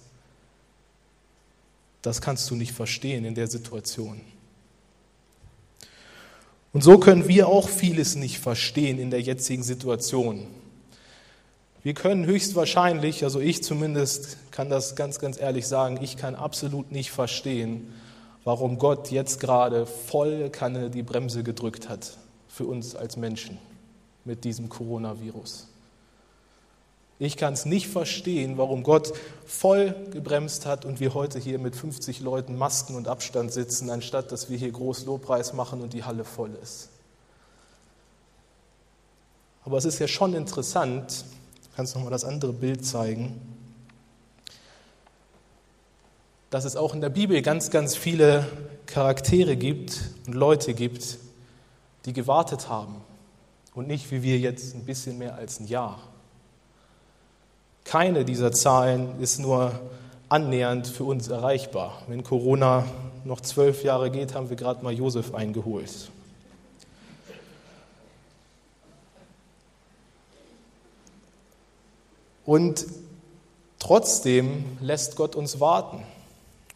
das 2.03 2.21
kannst 2.21 2.51
du 2.51 2.55
nicht 2.55 2.73
verstehen 2.73 3.25
in 3.25 3.35
der 3.35 3.47
Situation. 3.47 4.21
Und 6.73 6.83
so 6.83 6.99
können 6.99 7.27
wir 7.27 7.49
auch 7.49 7.69
vieles 7.69 8.17
nicht 8.17 8.39
verstehen 8.39 8.99
in 8.99 9.11
der 9.11 9.23
jetzigen 9.23 9.63
Situation. 9.63 10.47
Wir 11.87 11.95
können 11.95 12.27
höchstwahrscheinlich, 12.27 13.23
also 13.23 13.39
ich 13.39 13.63
zumindest 13.63 14.39
kann 14.51 14.69
das 14.69 14.97
ganz, 14.97 15.21
ganz 15.21 15.41
ehrlich 15.41 15.69
sagen, 15.69 16.01
ich 16.03 16.17
kann 16.17 16.35
absolut 16.35 16.91
nicht 16.91 17.13
verstehen, 17.13 17.95
warum 18.43 18.79
Gott 18.79 19.13
jetzt 19.13 19.39
gerade 19.39 19.87
voll 19.87 20.51
Kanne 20.51 20.91
die 20.91 21.05
Bremse 21.05 21.45
gedrückt 21.45 21.89
hat 21.89 22.17
für 22.49 22.65
uns 22.65 22.97
als 22.97 23.17
Menschen 23.17 23.59
mit 24.25 24.43
diesem 24.43 24.69
Coronavirus. 24.69 25.69
Ich 27.21 27.37
kann 27.37 27.55
es 27.55 27.67
nicht 27.67 27.87
verstehen, 27.87 28.59
warum 28.59 28.83
Gott 28.83 29.13
voll 29.47 29.95
gebremst 30.11 30.67
hat 30.67 30.85
und 30.85 30.99
wir 30.99 31.15
heute 31.15 31.39
hier 31.39 31.61
mit 31.61 31.77
50 31.77 32.19
Leuten 32.19 32.59
Masken 32.59 32.97
und 32.97 33.07
Abstand 33.07 33.53
sitzen, 33.53 33.91
anstatt 33.91 34.33
dass 34.33 34.51
wir 34.51 34.59
hier 34.59 34.73
groß 34.73 35.05
Lobpreis 35.05 35.53
machen 35.53 35.81
und 35.81 35.93
die 35.93 36.03
Halle 36.03 36.25
voll 36.25 36.51
ist. 36.61 36.89
Aber 39.65 39.79
es 39.79 39.85
ist 39.85 40.01
ja 40.01 40.09
schon 40.09 40.35
interessant, 40.35 41.25
kannst 41.77 41.95
du 41.95 41.99
nochmal 41.99 42.13
das 42.13 42.25
andere 42.25 42.55
Bild 42.55 42.87
zeigen, 42.87 43.39
dass 46.49 46.65
es 46.65 46.75
auch 46.75 46.95
in 46.95 47.03
der 47.03 47.11
Bibel 47.11 47.43
ganz, 47.43 47.71
ganz 47.71 47.95
viele 47.95 48.47
Charaktere 48.87 49.57
gibt 49.57 50.01
und 50.27 50.33
Leute 50.33 50.73
gibt, 50.73 51.19
die 52.07 52.15
gewartet 52.15 52.71
haben 52.71 52.97
und 53.75 53.89
nicht 53.89 54.11
wie 54.11 54.23
wir 54.23 54.39
jetzt 54.39 54.75
ein 54.75 54.87
bisschen 54.87 55.19
mehr 55.19 55.35
als 55.35 55.61
ein 55.61 55.67
Jahr. 55.67 56.01
Keine 57.85 58.25
dieser 58.25 58.53
Zahlen 58.53 59.21
ist 59.21 59.39
nur 59.39 59.79
annähernd 60.31 60.87
für 60.87 61.05
uns 61.05 61.29
erreichbar. 61.29 62.01
Wenn 62.09 62.25
Corona 62.25 62.87
noch 63.25 63.43
zwölf 63.43 63.85
Jahre 63.85 64.11
geht, 64.11 64.35
haben 64.35 64.49
wir 64.49 64.57
gerade 64.57 64.83
mal 64.83 64.95
Josef 64.95 65.35
eingeholt. 65.35 66.11
Und 72.47 72.87
trotzdem 73.81 74.65
lässt 74.81 75.17
Gott 75.17 75.35
uns 75.35 75.59
warten. 75.59 76.03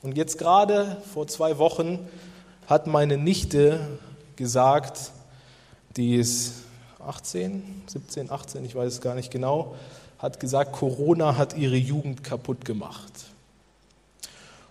Und 0.03 0.17
jetzt 0.17 0.37
gerade 0.37 0.97
vor 1.15 1.29
zwei 1.29 1.59
Wochen 1.59 2.01
hat 2.67 2.89
meine 2.89 3.17
Nichte 3.17 3.81
gesagt, 4.35 5.13
die 5.97 6.17
ist 6.17 6.55
18, 7.07 7.85
17, 7.87 8.31
18, 8.31 8.65
ich 8.65 8.75
weiß 8.75 8.95
es 8.95 9.01
gar 9.01 9.15
nicht 9.15 9.31
genau, 9.31 9.75
hat 10.19 10.41
gesagt, 10.41 10.73
Corona 10.73 11.37
hat 11.37 11.57
ihre 11.57 11.77
Jugend 11.77 12.25
kaputt 12.25 12.65
gemacht. 12.65 13.13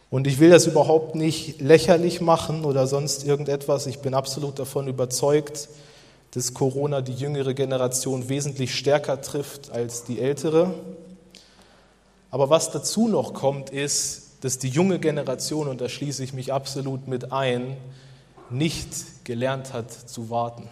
Und 0.09 0.27
ich 0.27 0.39
will 0.39 0.49
das 0.49 0.65
überhaupt 0.65 1.15
nicht 1.15 1.61
lächerlich 1.61 2.19
machen 2.19 2.65
oder 2.65 2.87
sonst 2.87 3.23
irgendetwas. 3.23 3.85
Ich 3.85 3.99
bin 3.99 4.13
absolut 4.13 4.59
davon 4.59 4.87
überzeugt, 4.87 5.69
dass 6.31 6.53
Corona 6.53 7.01
die 7.01 7.13
jüngere 7.13 7.53
Generation 7.53 8.29
wesentlich 8.29 8.75
stärker 8.75 9.21
trifft 9.21 9.71
als 9.71 10.03
die 10.03 10.19
ältere. 10.19 10.73
Aber 12.31 12.49
was 12.49 12.71
dazu 12.71 13.07
noch 13.07 13.33
kommt, 13.33 13.71
ist, 13.71 14.29
dass 14.41 14.59
die 14.59 14.69
junge 14.69 14.99
Generation, 14.99 15.67
und 15.67 15.81
da 15.81 15.89
schließe 15.89 16.23
ich 16.23 16.33
mich 16.33 16.53
absolut 16.53 17.07
mit 17.07 17.31
ein, 17.31 17.75
nicht 18.49 19.25
gelernt 19.25 19.73
hat 19.73 19.91
zu 19.91 20.29
warten. 20.29 20.69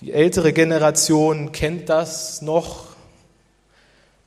Die 0.00 0.12
ältere 0.12 0.52
Generation 0.52 1.52
kennt 1.52 1.88
das 1.88 2.42
noch. 2.42 2.86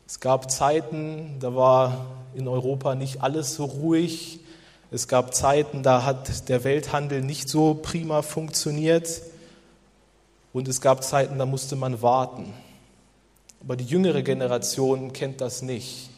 Es 0.08 0.20
gab 0.20 0.50
Zeiten, 0.50 1.38
da 1.40 1.54
war 1.54 2.08
in 2.34 2.48
Europa 2.48 2.96
nicht 2.96 3.22
alles 3.22 3.56
so 3.56 3.66
ruhig. 3.66 4.40
Es 4.92 5.08
gab 5.08 5.36
Zeiten, 5.36 5.84
da 5.84 6.04
hat 6.04 6.50
der 6.50 6.64
Welthandel 6.64 7.22
nicht 7.22 7.48
so 7.48 7.76
prima 7.76 8.24
funktioniert. 8.24 9.22
Und 10.52 10.68
es 10.68 10.82
gab 10.82 11.04
Zeiten, 11.04 11.38
da 11.38 11.46
musste 11.46 11.76
man 11.76 12.02
warten. 12.02 12.54
Aber 13.62 13.76
die 13.76 13.86
jüngere 13.86 14.24
Generation 14.24 15.14
kennt 15.14 15.42
das 15.42 15.62
nicht. 15.62 16.10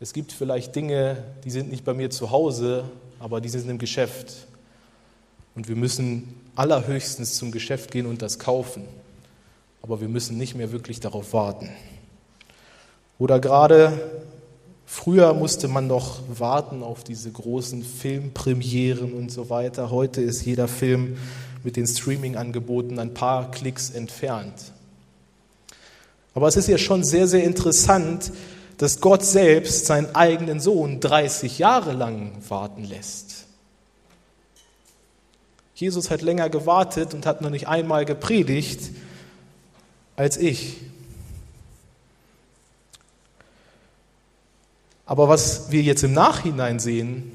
Es 0.00 0.12
gibt 0.12 0.32
vielleicht 0.32 0.74
Dinge, 0.74 1.22
die 1.44 1.50
sind 1.50 1.70
nicht 1.70 1.84
bei 1.84 1.94
mir 1.94 2.10
zu 2.10 2.30
Hause, 2.30 2.84
aber 3.20 3.40
die 3.40 3.48
sind 3.48 3.68
im 3.68 3.78
Geschäft. 3.78 4.46
Und 5.54 5.68
wir 5.68 5.76
müssen 5.76 6.40
allerhöchstens 6.56 7.36
zum 7.36 7.52
Geschäft 7.52 7.92
gehen 7.92 8.06
und 8.06 8.20
das 8.20 8.38
kaufen. 8.40 8.84
Aber 9.82 10.00
wir 10.00 10.08
müssen 10.08 10.38
nicht 10.38 10.56
mehr 10.56 10.72
wirklich 10.72 10.98
darauf 10.98 11.32
warten. 11.32 11.68
Oder 13.18 13.38
gerade 13.38 14.22
Früher 14.90 15.34
musste 15.34 15.68
man 15.68 15.86
noch 15.86 16.18
warten 16.30 16.82
auf 16.82 17.04
diese 17.04 17.30
großen 17.30 17.84
Filmpremieren 17.84 19.12
und 19.12 19.30
so 19.30 19.50
weiter. 19.50 19.90
Heute 19.90 20.22
ist 20.22 20.46
jeder 20.46 20.66
Film 20.66 21.18
mit 21.62 21.76
den 21.76 21.86
Streaming-Angeboten 21.86 22.98
ein 22.98 23.12
paar 23.12 23.50
Klicks 23.50 23.90
entfernt. 23.90 24.72
Aber 26.32 26.48
es 26.48 26.56
ist 26.56 26.68
ja 26.68 26.78
schon 26.78 27.04
sehr, 27.04 27.28
sehr 27.28 27.44
interessant, 27.44 28.32
dass 28.78 29.02
Gott 29.02 29.26
selbst 29.26 29.84
seinen 29.84 30.14
eigenen 30.14 30.58
Sohn 30.58 31.00
30 31.00 31.58
Jahre 31.58 31.92
lang 31.92 32.32
warten 32.48 32.82
lässt. 32.82 33.44
Jesus 35.74 36.08
hat 36.08 36.22
länger 36.22 36.48
gewartet 36.48 37.12
und 37.12 37.26
hat 37.26 37.42
noch 37.42 37.50
nicht 37.50 37.68
einmal 37.68 38.06
gepredigt 38.06 38.90
als 40.16 40.38
ich. 40.38 40.78
Aber 45.08 45.26
was 45.30 45.70
wir 45.70 45.80
jetzt 45.80 46.04
im 46.04 46.12
Nachhinein 46.12 46.78
sehen, 46.78 47.32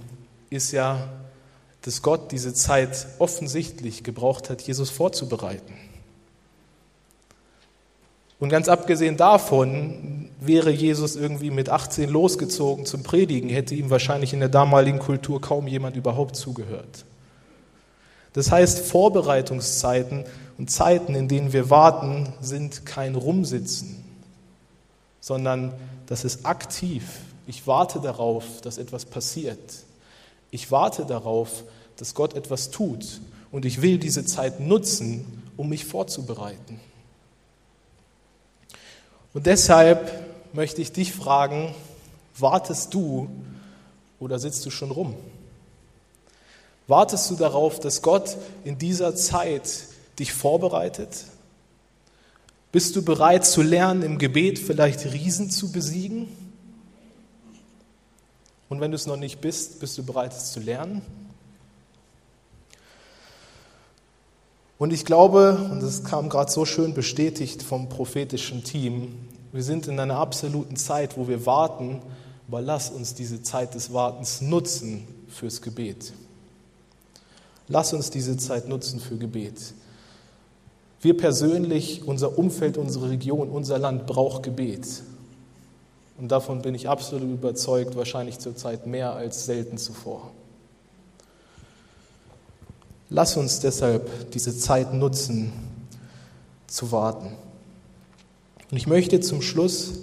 ist 0.51 0.71
ja, 0.73 1.09
dass 1.81 2.03
Gott 2.03 2.31
diese 2.31 2.53
Zeit 2.53 3.07
offensichtlich 3.17 4.03
gebraucht 4.03 4.51
hat, 4.51 4.61
Jesus 4.61 4.91
vorzubereiten. 4.91 5.73
Und 8.39 8.49
ganz 8.49 8.69
abgesehen 8.69 9.17
davon, 9.17 10.29
wäre 10.39 10.69
Jesus 10.69 11.15
irgendwie 11.15 11.49
mit 11.49 11.69
18 11.69 12.11
losgezogen 12.11 12.85
zum 12.85 13.01
Predigen, 13.01 13.49
hätte 13.49 13.73
ihm 13.73 13.89
wahrscheinlich 13.89 14.33
in 14.33 14.39
der 14.39 14.49
damaligen 14.49 14.99
Kultur 14.99 15.41
kaum 15.41 15.65
jemand 15.65 15.95
überhaupt 15.95 16.35
zugehört. 16.35 17.05
Das 18.33 18.51
heißt, 18.51 18.85
Vorbereitungszeiten 18.85 20.25
und 20.59 20.69
Zeiten, 20.69 21.15
in 21.15 21.27
denen 21.27 21.53
wir 21.53 21.71
warten, 21.71 22.33
sind 22.39 22.85
kein 22.85 23.15
Rumsitzen, 23.15 24.03
sondern 25.21 25.73
das 26.05 26.23
ist 26.23 26.45
aktiv 26.45 27.03
ich 27.47 27.67
warte 27.67 27.99
darauf, 27.99 28.61
dass 28.61 28.77
etwas 28.77 29.05
passiert. 29.05 29.59
Ich 30.51 30.71
warte 30.71 31.05
darauf, 31.05 31.63
dass 31.97 32.13
Gott 32.13 32.35
etwas 32.35 32.71
tut. 32.71 33.21
Und 33.51 33.65
ich 33.65 33.81
will 33.81 33.97
diese 33.97 34.25
Zeit 34.25 34.59
nutzen, 34.59 35.43
um 35.57 35.69
mich 35.69 35.85
vorzubereiten. 35.85 36.79
Und 39.33 39.45
deshalb 39.45 40.11
möchte 40.53 40.81
ich 40.81 40.91
dich 40.91 41.11
fragen, 41.11 41.73
wartest 42.37 42.93
du 42.93 43.29
oder 44.19 44.39
sitzt 44.39 44.65
du 44.65 44.69
schon 44.69 44.91
rum? 44.91 45.15
Wartest 46.87 47.29
du 47.31 47.35
darauf, 47.35 47.79
dass 47.79 48.01
Gott 48.01 48.37
in 48.63 48.77
dieser 48.77 49.15
Zeit 49.15 49.87
dich 50.19 50.33
vorbereitet? 50.33 51.25
Bist 52.71 52.95
du 52.95 53.03
bereit 53.03 53.45
zu 53.45 53.61
lernen, 53.61 54.01
im 54.03 54.17
Gebet 54.17 54.59
vielleicht 54.59 55.05
Riesen 55.13 55.49
zu 55.49 55.71
besiegen? 55.71 56.27
Und 58.69 58.81
wenn 58.81 58.91
du 58.91 58.95
es 58.95 59.07
noch 59.07 59.17
nicht 59.17 59.41
bist, 59.41 59.79
bist 59.79 59.97
du 59.97 60.03
bereit, 60.03 60.33
es 60.33 60.51
zu 60.51 60.59
lernen? 60.59 61.01
Und 64.77 64.91
ich 64.91 65.05
glaube, 65.05 65.69
und 65.71 65.81
das 65.81 66.03
kam 66.03 66.29
gerade 66.29 66.51
so 66.51 66.65
schön 66.65 66.93
bestätigt 66.93 67.63
vom 67.63 67.89
prophetischen 67.89 68.63
Team, 68.63 69.15
wir 69.53 69.61
sind 69.61 69.87
in 69.87 69.99
einer 69.99 70.17
absoluten 70.17 70.75
Zeit, 70.75 71.15
wo 71.15 71.27
wir 71.27 71.45
warten, 71.45 72.01
aber 72.47 72.59
lass 72.59 72.89
uns 72.89 73.13
diese 73.13 73.43
Zeit 73.43 73.75
des 73.75 73.93
Wartens 73.93 74.41
nutzen 74.41 75.07
fürs 75.27 75.61
Gebet. 75.61 76.11
Lass 77.67 77.93
uns 77.93 78.09
diese 78.09 78.35
Zeit 78.35 78.67
nutzen 78.67 78.99
für 78.99 79.15
Gebet. 79.15 79.73
Wir 81.01 81.15
persönlich, 81.15 82.07
unser 82.07 82.37
Umfeld, 82.37 82.77
unsere 82.77 83.11
Region, 83.11 83.49
unser 83.49 83.77
Land 83.77 84.07
braucht 84.07 84.43
Gebet. 84.43 85.03
Und 86.17 86.29
davon 86.31 86.61
bin 86.61 86.75
ich 86.75 86.87
absolut 86.87 87.29
überzeugt, 87.29 87.95
wahrscheinlich 87.95 88.39
zurzeit 88.39 88.85
mehr 88.85 89.13
als 89.13 89.45
selten 89.45 89.77
zuvor. 89.77 90.31
Lass 93.09 93.37
uns 93.37 93.59
deshalb 93.59 94.31
diese 94.31 94.57
Zeit 94.57 94.93
nutzen, 94.93 95.53
zu 96.67 96.91
warten. 96.91 97.31
Und 98.71 98.77
ich 98.77 98.87
möchte 98.87 99.19
zum 99.19 99.41
Schluss 99.41 100.01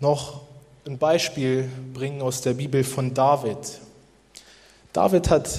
noch 0.00 0.40
ein 0.86 0.98
Beispiel 0.98 1.68
bringen 1.94 2.22
aus 2.22 2.40
der 2.40 2.54
Bibel 2.54 2.82
von 2.82 3.14
David. 3.14 3.58
David 4.92 5.30
hat 5.30 5.50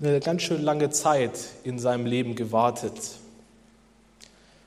eine 0.00 0.20
ganz 0.20 0.42
schön 0.42 0.62
lange 0.62 0.90
Zeit 0.90 1.38
in 1.64 1.78
seinem 1.78 2.06
Leben 2.06 2.34
gewartet. 2.34 2.94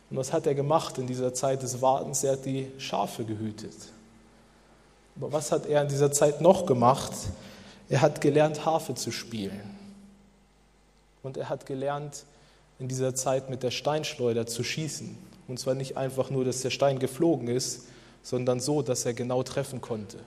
Und 0.09 0.17
was 0.17 0.31
hat 0.31 0.47
er 0.47 0.55
gemacht 0.55 0.97
in 0.97 1.07
dieser 1.07 1.33
Zeit 1.33 1.63
des 1.63 1.81
Wartens? 1.81 2.23
Er 2.23 2.33
hat 2.33 2.45
die 2.45 2.71
Schafe 2.77 3.25
gehütet. 3.25 3.75
Aber 5.17 5.31
was 5.33 5.51
hat 5.51 5.65
er 5.65 5.81
in 5.81 5.89
dieser 5.89 6.11
Zeit 6.11 6.41
noch 6.41 6.65
gemacht? 6.65 7.11
Er 7.89 8.01
hat 8.01 8.21
gelernt, 8.21 8.65
Harfe 8.65 8.95
zu 8.95 9.11
spielen. 9.11 9.75
Und 11.23 11.37
er 11.37 11.49
hat 11.49 11.65
gelernt, 11.65 12.25
in 12.79 12.87
dieser 12.87 13.15
Zeit 13.15 13.49
mit 13.49 13.63
der 13.63 13.71
Steinschleuder 13.71 14.45
zu 14.45 14.63
schießen. 14.63 15.17
Und 15.47 15.59
zwar 15.59 15.73
nicht 15.73 15.97
einfach 15.97 16.29
nur, 16.29 16.45
dass 16.45 16.61
der 16.61 16.69
Stein 16.69 16.99
geflogen 16.99 17.47
ist, 17.47 17.85
sondern 18.21 18.59
so, 18.59 18.81
dass 18.81 19.05
er 19.05 19.13
genau 19.13 19.43
treffen 19.43 19.81
konnte. 19.81 20.19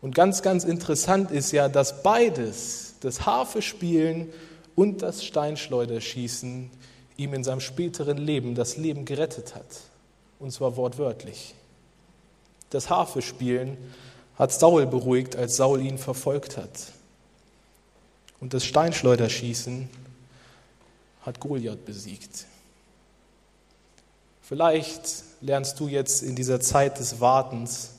Und 0.00 0.14
ganz, 0.14 0.42
ganz 0.42 0.64
interessant 0.64 1.30
ist 1.30 1.52
ja, 1.52 1.68
dass 1.68 2.02
beides, 2.02 2.94
das 3.00 3.26
Harfe 3.26 3.62
spielen 3.62 4.32
und 4.74 5.02
das 5.02 5.24
Steinschleuderschießen, 5.24 6.70
ihm 7.18 7.34
in 7.34 7.44
seinem 7.44 7.60
späteren 7.60 8.16
Leben 8.16 8.54
das 8.54 8.78
Leben 8.78 9.04
gerettet 9.04 9.54
hat. 9.54 9.66
Und 10.38 10.52
zwar 10.52 10.76
wortwörtlich. 10.76 11.54
Das 12.70 12.88
Harfespielen 12.88 13.76
hat 14.38 14.52
Saul 14.52 14.86
beruhigt, 14.86 15.36
als 15.36 15.56
Saul 15.56 15.82
ihn 15.82 15.98
verfolgt 15.98 16.56
hat. 16.56 16.92
Und 18.40 18.54
das 18.54 18.64
Steinschleuderschießen 18.64 19.90
hat 21.22 21.40
Goliath 21.40 21.84
besiegt. 21.84 22.46
Vielleicht 24.40 25.24
lernst 25.40 25.80
du 25.80 25.88
jetzt 25.88 26.22
in 26.22 26.36
dieser 26.36 26.60
Zeit 26.60 27.00
des 27.00 27.20
Wartens 27.20 27.90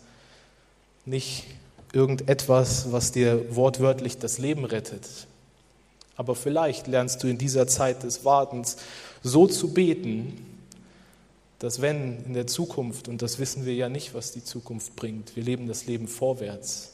nicht 1.05 1.45
irgendetwas, 1.91 2.91
was 2.91 3.11
dir 3.11 3.53
wortwörtlich 3.55 4.17
das 4.17 4.37
Leben 4.37 4.63
rettet. 4.63 5.27
Aber 6.19 6.35
vielleicht 6.35 6.87
lernst 6.87 7.23
du 7.23 7.27
in 7.27 7.37
dieser 7.37 7.65
Zeit 7.65 8.03
des 8.03 8.25
Wartens 8.25 8.75
so 9.23 9.47
zu 9.47 9.73
beten, 9.73 10.45
dass 11.59 11.79
wenn 11.79 12.25
in 12.25 12.33
der 12.33 12.45
Zukunft, 12.45 13.07
und 13.07 13.21
das 13.21 13.39
wissen 13.39 13.65
wir 13.65 13.73
ja 13.73 13.87
nicht, 13.87 14.13
was 14.13 14.33
die 14.33 14.43
Zukunft 14.43 14.97
bringt, 14.97 15.37
wir 15.37 15.43
leben 15.43 15.65
das 15.65 15.85
Leben 15.85 16.09
vorwärts, 16.09 16.91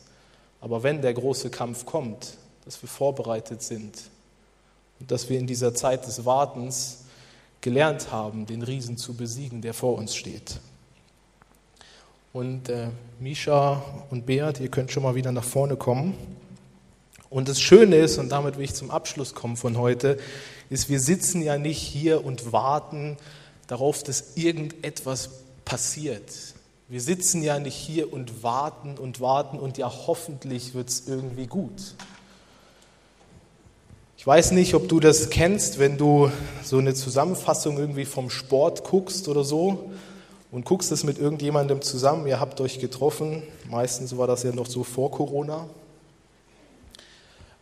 aber 0.61 0.83
wenn 0.83 1.01
der 1.01 1.15
große 1.15 1.49
Kampf 1.49 1.87
kommt, 1.87 2.37
dass 2.65 2.79
wir 2.83 2.87
vorbereitet 2.87 3.63
sind 3.63 3.95
und 4.99 5.09
dass 5.09 5.27
wir 5.27 5.39
in 5.39 5.47
dieser 5.47 5.73
Zeit 5.73 6.05
des 6.05 6.23
Wartens 6.25 7.05
gelernt 7.61 8.11
haben, 8.11 8.45
den 8.45 8.61
Riesen 8.61 8.95
zu 8.95 9.15
besiegen, 9.15 9.59
der 9.59 9.73
vor 9.73 9.97
uns 9.97 10.15
steht. 10.15 10.59
Und 12.31 12.69
äh, 12.69 12.89
Misha 13.19 13.83
und 14.11 14.27
Beat, 14.27 14.59
ihr 14.59 14.69
könnt 14.69 14.91
schon 14.91 15.01
mal 15.01 15.15
wieder 15.15 15.31
nach 15.31 15.43
vorne 15.43 15.77
kommen. 15.77 16.13
Und 17.35 17.49
das 17.49 17.59
Schöne 17.59 17.97
ist, 17.97 18.17
und 18.17 18.29
damit 18.29 18.55
will 18.55 18.63
ich 18.63 18.75
zum 18.75 18.89
Abschluss 18.89 19.35
kommen 19.35 19.57
von 19.57 19.77
heute, 19.77 20.17
ist, 20.69 20.87
wir 20.87 21.01
sitzen 21.01 21.41
ja 21.41 21.57
nicht 21.57 21.79
hier 21.79 22.23
und 22.23 22.53
warten 22.53 23.17
darauf, 23.67 24.03
dass 24.03 24.37
irgendetwas 24.37 25.31
passiert. 25.65 26.31
Wir 26.87 27.01
sitzen 27.01 27.43
ja 27.43 27.59
nicht 27.59 27.75
hier 27.75 28.13
und 28.13 28.41
warten 28.41 28.97
und 28.97 29.19
warten 29.19 29.59
und 29.59 29.77
ja 29.77 29.91
hoffentlich 30.07 30.75
wird 30.75 30.87
es 30.87 31.09
irgendwie 31.09 31.45
gut. 31.45 31.95
Ich 34.17 34.25
weiß 34.25 34.51
nicht, 34.51 34.73
ob 34.73 34.87
du 34.87 35.01
das 35.01 35.29
kennst, 35.29 35.77
wenn 35.77 35.97
du 35.97 36.31
so 36.63 36.77
eine 36.77 36.93
Zusammenfassung 36.93 37.77
irgendwie 37.77 38.05
vom 38.05 38.29
Sport 38.29 38.85
guckst 38.85 39.27
oder 39.27 39.43
so 39.43 39.91
und 40.53 40.63
guckst 40.63 40.89
es 40.93 41.03
mit 41.03 41.19
irgendjemandem 41.19 41.81
zusammen, 41.81 42.27
ihr 42.27 42.39
habt 42.39 42.61
euch 42.61 42.79
getroffen, 42.79 43.43
meistens 43.69 44.17
war 44.17 44.25
das 44.25 44.43
ja 44.43 44.53
noch 44.53 44.67
so 44.67 44.85
vor 44.85 45.11
Corona, 45.11 45.67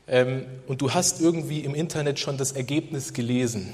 ähm, 0.08 0.46
und 0.68 0.82
du 0.82 0.94
hast 0.94 1.22
irgendwie 1.22 1.60
im 1.60 1.76
Internet 1.76 2.20
schon 2.20 2.38
das 2.38 2.52
Ergebnis 2.52 3.14
gelesen. 3.14 3.74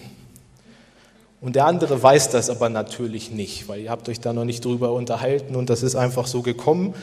Und 1.41 1.55
der 1.55 1.65
andere 1.65 2.01
weiß 2.01 2.29
das 2.29 2.49
aber 2.49 2.69
natürlich 2.69 3.31
nicht, 3.31 3.67
weil 3.67 3.81
ihr 3.81 3.89
habt 3.89 4.09
euch 4.09 4.19
da 4.19 4.33
noch 4.33 4.45
nicht 4.45 4.65
drüber 4.65 4.91
unterhalten 4.93 5.55
und 5.55 5.69
das 5.69 5.83
ist 5.83 5.95
einfach 5.95 6.27
so 6.27 6.41
gekommen. 6.41 6.93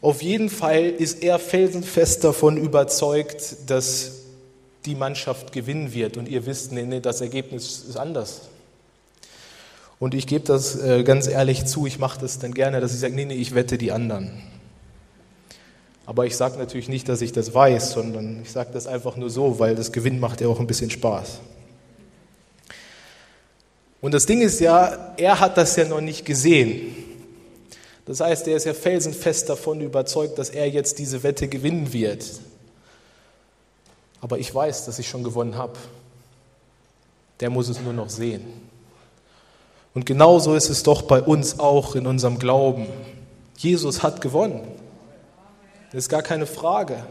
Auf 0.00 0.22
jeden 0.22 0.48
Fall 0.48 0.84
ist 0.84 1.22
er 1.22 1.38
felsenfest 1.38 2.24
davon 2.24 2.56
überzeugt, 2.56 3.56
dass 3.66 4.12
die 4.86 4.94
Mannschaft 4.94 5.52
gewinnen 5.52 5.92
wird 5.92 6.16
und 6.16 6.28
ihr 6.28 6.46
wisst, 6.46 6.72
nee, 6.72 6.84
nee, 6.84 7.00
das 7.00 7.20
Ergebnis 7.20 7.84
ist 7.86 7.96
anders. 7.96 8.42
Und 9.98 10.14
ich 10.14 10.26
gebe 10.26 10.44
das 10.44 10.76
äh, 10.76 11.02
ganz 11.04 11.26
ehrlich 11.26 11.64
zu, 11.64 11.86
ich 11.86 11.98
mache 11.98 12.20
das 12.20 12.38
dann 12.38 12.54
gerne, 12.54 12.80
dass 12.80 12.94
ich 12.94 13.00
sage, 13.00 13.14
nee, 13.14 13.24
nee, 13.24 13.34
ich 13.34 13.54
wette 13.54 13.78
die 13.78 13.92
anderen. 13.92 14.30
Aber 16.06 16.24
ich 16.24 16.36
sage 16.36 16.56
natürlich 16.56 16.88
nicht, 16.88 17.08
dass 17.08 17.20
ich 17.20 17.32
das 17.32 17.52
weiß, 17.52 17.90
sondern 17.92 18.40
ich 18.42 18.52
sage 18.52 18.70
das 18.72 18.86
einfach 18.86 19.16
nur 19.16 19.28
so, 19.28 19.58
weil 19.58 19.74
das 19.74 19.90
Gewinn 19.90 20.20
macht 20.20 20.40
ja 20.40 20.46
auch 20.46 20.60
ein 20.60 20.68
bisschen 20.68 20.88
Spaß. 20.88 21.40
Und 24.00 24.14
das 24.14 24.24
Ding 24.24 24.40
ist 24.40 24.60
ja, 24.60 25.14
er 25.16 25.40
hat 25.40 25.56
das 25.56 25.74
ja 25.74 25.84
noch 25.84 26.00
nicht 26.00 26.24
gesehen. 26.24 26.94
Das 28.04 28.20
heißt, 28.20 28.46
er 28.46 28.56
ist 28.56 28.64
ja 28.64 28.72
felsenfest 28.72 29.48
davon 29.48 29.80
überzeugt, 29.80 30.38
dass 30.38 30.48
er 30.50 30.68
jetzt 30.70 31.00
diese 31.00 31.24
Wette 31.24 31.48
gewinnen 31.48 31.92
wird. 31.92 32.24
Aber 34.20 34.38
ich 34.38 34.54
weiß, 34.54 34.84
dass 34.86 35.00
ich 35.00 35.08
schon 35.08 35.24
gewonnen 35.24 35.56
habe. 35.56 35.72
Der 37.40 37.50
muss 37.50 37.68
es 37.68 37.80
nur 37.80 37.92
noch 37.92 38.10
sehen. 38.10 38.44
Und 39.92 40.06
genauso 40.06 40.54
ist 40.54 40.68
es 40.68 40.84
doch 40.84 41.02
bei 41.02 41.20
uns 41.20 41.58
auch 41.58 41.96
in 41.96 42.06
unserem 42.06 42.38
Glauben. 42.38 42.86
Jesus 43.56 44.04
hat 44.04 44.20
gewonnen. 44.20 44.60
Das 45.92 46.04
ist 46.04 46.08
gar 46.08 46.22
keine 46.22 46.46
Frage. 46.46 47.04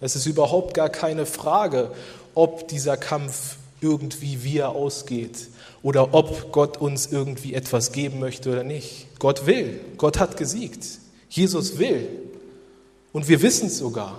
Es 0.00 0.16
ist 0.16 0.26
überhaupt 0.26 0.74
gar 0.74 0.88
keine 0.88 1.26
Frage, 1.26 1.92
ob 2.34 2.68
dieser 2.68 2.96
Kampf 2.96 3.56
irgendwie 3.80 4.42
wie 4.44 4.58
er 4.58 4.70
ausgeht 4.70 5.48
oder 5.82 6.14
ob 6.14 6.52
Gott 6.52 6.76
uns 6.76 7.06
irgendwie 7.06 7.54
etwas 7.54 7.92
geben 7.92 8.20
möchte 8.20 8.50
oder 8.50 8.64
nicht. 8.64 9.06
Gott 9.18 9.46
will, 9.46 9.80
Gott 9.96 10.18
hat 10.18 10.36
gesiegt, 10.36 10.86
Jesus 11.28 11.78
will 11.78 12.08
und 13.12 13.28
wir 13.28 13.42
wissen 13.42 13.66
es 13.66 13.78
sogar. 13.78 14.18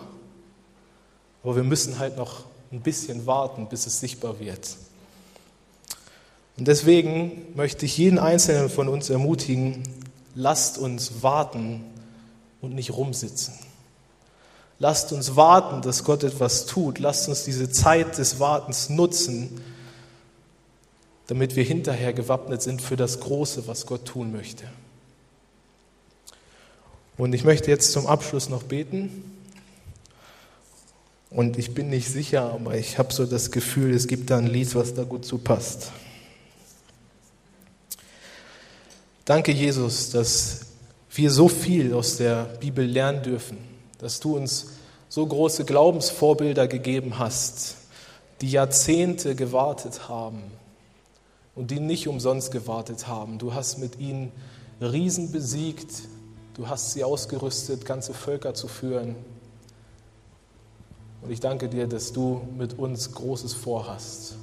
Aber 1.44 1.56
wir 1.56 1.64
müssen 1.64 2.00
halt 2.00 2.18
noch 2.18 2.46
ein 2.72 2.82
bisschen 2.82 3.26
warten, 3.26 3.68
bis 3.68 3.86
es 3.86 4.00
sichtbar 4.00 4.40
wird. 4.40 4.78
Und 6.58 6.68
deswegen 6.68 7.54
möchte 7.56 7.86
ich 7.86 7.98
jeden 7.98 8.20
Einzelnen 8.20 8.70
von 8.70 8.88
uns 8.88 9.10
ermutigen, 9.10 9.84
lasst 10.36 10.78
uns 10.78 11.24
warten 11.24 11.84
und 12.64 12.74
nicht 12.74 12.92
rumsitzen. 12.92 13.54
Lasst 14.80 15.12
uns 15.12 15.36
warten, 15.36 15.82
dass 15.82 16.04
Gott 16.04 16.24
etwas 16.24 16.66
tut. 16.66 16.98
Lasst 16.98 17.28
uns 17.28 17.44
diese 17.44 17.70
Zeit 17.70 18.18
des 18.18 18.40
Wartens 18.40 18.90
nutzen, 18.90 19.62
damit 21.28 21.56
wir 21.56 21.64
hinterher 21.64 22.14
gewappnet 22.14 22.62
sind 22.62 22.82
für 22.82 22.96
das 22.96 23.20
Große, 23.20 23.68
was 23.68 23.86
Gott 23.86 24.06
tun 24.06 24.32
möchte. 24.32 24.64
Und 27.18 27.34
ich 27.34 27.44
möchte 27.44 27.70
jetzt 27.70 27.92
zum 27.92 28.08
Abschluss 28.08 28.50
noch 28.50 28.64
beten. 28.64 29.24
Und 31.30 31.58
ich 31.58 31.74
bin 31.74 31.90
nicht 31.90 32.10
sicher, 32.10 32.54
aber 32.54 32.76
ich 32.76 32.98
habe 32.98 33.14
so 33.14 33.26
das 33.26 33.52
Gefühl, 33.52 33.94
es 33.94 34.08
gibt 34.08 34.30
da 34.30 34.38
ein 34.38 34.48
Lied, 34.48 34.74
was 34.74 34.94
da 34.94 35.04
gut 35.04 35.26
zu 35.26 35.38
passt. 35.38 35.92
Danke, 39.26 39.52
Jesus, 39.52 40.12
dass 40.12 40.73
wir 41.16 41.32
so 41.32 41.48
viel 41.48 41.94
aus 41.94 42.18
der 42.18 42.46
Bibel 42.60 42.86
lernen 42.86 43.24
dürfen 43.24 43.74
dass 44.04 44.20
du 44.20 44.36
uns 44.36 44.68
so 45.08 45.26
große 45.26 45.64
Glaubensvorbilder 45.64 46.68
gegeben 46.68 47.20
hast, 47.20 47.78
die 48.42 48.52
Jahrzehnte 48.52 49.34
gewartet 49.34 50.10
haben 50.10 50.44
und 51.56 51.72
die 51.72 51.80
nicht 51.80 52.10
umsonst 52.10 52.52
gewartet 52.52 53.08
haben. 53.08 53.38
Du 53.38 53.54
hast 53.54 53.78
mit 53.78 53.98
ihnen 54.00 54.34
Riesen 54.82 55.32
besiegt, 55.32 56.04
du 56.56 56.68
hast 56.68 56.92
sie 56.92 57.06
ausgerüstet, 57.06 57.86
ganze 57.86 58.14
Völker 58.14 58.54
zu 58.54 58.68
führen. 58.68 59.16
Und 61.22 61.32
ich 61.32 61.40
danke 61.40 61.70
dir, 61.70 61.88
dass 61.88 62.12
du 62.12 62.42
mit 62.58 62.78
uns 62.78 63.14
Großes 63.14 63.54
vorhast. 63.54 64.36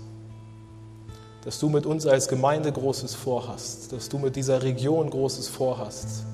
Dass 1.44 1.58
du 1.58 1.68
mit 1.68 1.84
uns 1.84 2.06
als 2.06 2.28
Gemeinde 2.28 2.72
Großes 2.72 3.14
vorhast. 3.14 3.92
Dass 3.92 4.08
du 4.08 4.16
mit 4.16 4.36
dieser 4.36 4.62
Region 4.62 5.10
Großes 5.10 5.48
vorhast. 5.48 6.24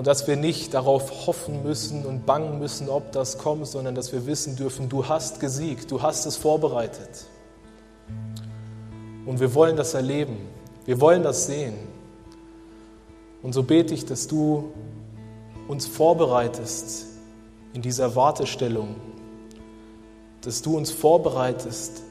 Und 0.00 0.06
dass 0.06 0.26
wir 0.26 0.36
nicht 0.36 0.72
darauf 0.72 1.26
hoffen 1.26 1.62
müssen 1.62 2.06
und 2.06 2.24
bangen 2.24 2.58
müssen, 2.58 2.88
ob 2.88 3.12
das 3.12 3.36
kommt, 3.36 3.66
sondern 3.66 3.94
dass 3.94 4.14
wir 4.14 4.24
wissen 4.24 4.56
dürfen, 4.56 4.88
du 4.88 5.06
hast 5.06 5.40
gesiegt, 5.40 5.90
du 5.90 6.00
hast 6.00 6.24
es 6.24 6.38
vorbereitet. 6.38 7.26
Und 9.26 9.40
wir 9.40 9.54
wollen 9.54 9.76
das 9.76 9.92
erleben, 9.92 10.38
wir 10.86 11.02
wollen 11.02 11.22
das 11.22 11.44
sehen. 11.44 11.74
Und 13.42 13.52
so 13.52 13.62
bete 13.62 13.92
ich, 13.92 14.06
dass 14.06 14.26
du 14.26 14.72
uns 15.68 15.86
vorbereitest 15.86 17.04
in 17.74 17.82
dieser 17.82 18.16
Wartestellung, 18.16 18.96
dass 20.40 20.62
du 20.62 20.78
uns 20.78 20.90
vorbereitest, 20.90 22.04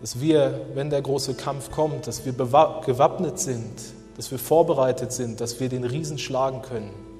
dass 0.00 0.20
wir, 0.20 0.66
wenn 0.74 0.90
der 0.90 1.02
große 1.02 1.34
Kampf 1.34 1.70
kommt, 1.70 2.08
dass 2.08 2.24
wir 2.24 2.32
gewappnet 2.32 3.38
sind, 3.38 3.80
dass 4.16 4.32
wir 4.32 4.40
vorbereitet 4.40 5.12
sind, 5.12 5.40
dass 5.40 5.60
wir 5.60 5.68
den 5.68 5.84
Riesen 5.84 6.18
schlagen 6.18 6.62
können. 6.62 7.11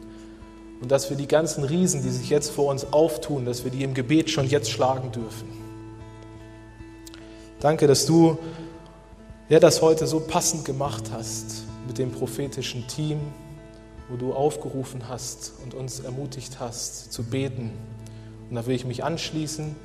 Und 0.83 0.91
dass 0.91 1.09
wir 1.09 1.17
die 1.17 1.29
ganzen 1.29 1.65
Riesen, 1.65 2.03
die 2.03 2.11
sich 2.11 2.29
jetzt 2.29 2.51
vor 2.51 2.71
uns 2.71 2.93
auftun, 2.93 3.45
dass 3.45 3.65
wir 3.65 3.71
die 3.71 3.85
im 3.85 3.95
Gebet 3.95 4.31
schon 4.31 4.47
jetzt 4.49 4.71
schlagen 4.71 5.13
dürfen. 5.13 5.49
Danke, 7.61 7.87
dass 7.87 8.05
du 8.05 8.37
ja, 9.49 9.61
das 9.61 9.81
heute 9.81 10.07
so 10.07 10.19
passend 10.19 10.65
gemacht 10.65 11.05
hast 11.13 11.65
mit 11.87 11.99
dem 11.99 12.11
prophetischen 12.11 12.87
Team, 12.89 13.21
wo 14.09 14.17
du 14.17 14.35
aufgerufen 14.35 15.09
hast 15.09 15.53
und 15.63 15.73
uns 15.73 16.01
ermutigt 16.01 16.59
hast 16.59 17.13
zu 17.13 17.23
beten. 17.23 17.71
Und 18.51 18.57
da 18.57 18.67
will 18.67 18.75
ich 18.75 18.85
mich 18.85 19.05
anschließen 19.05 19.77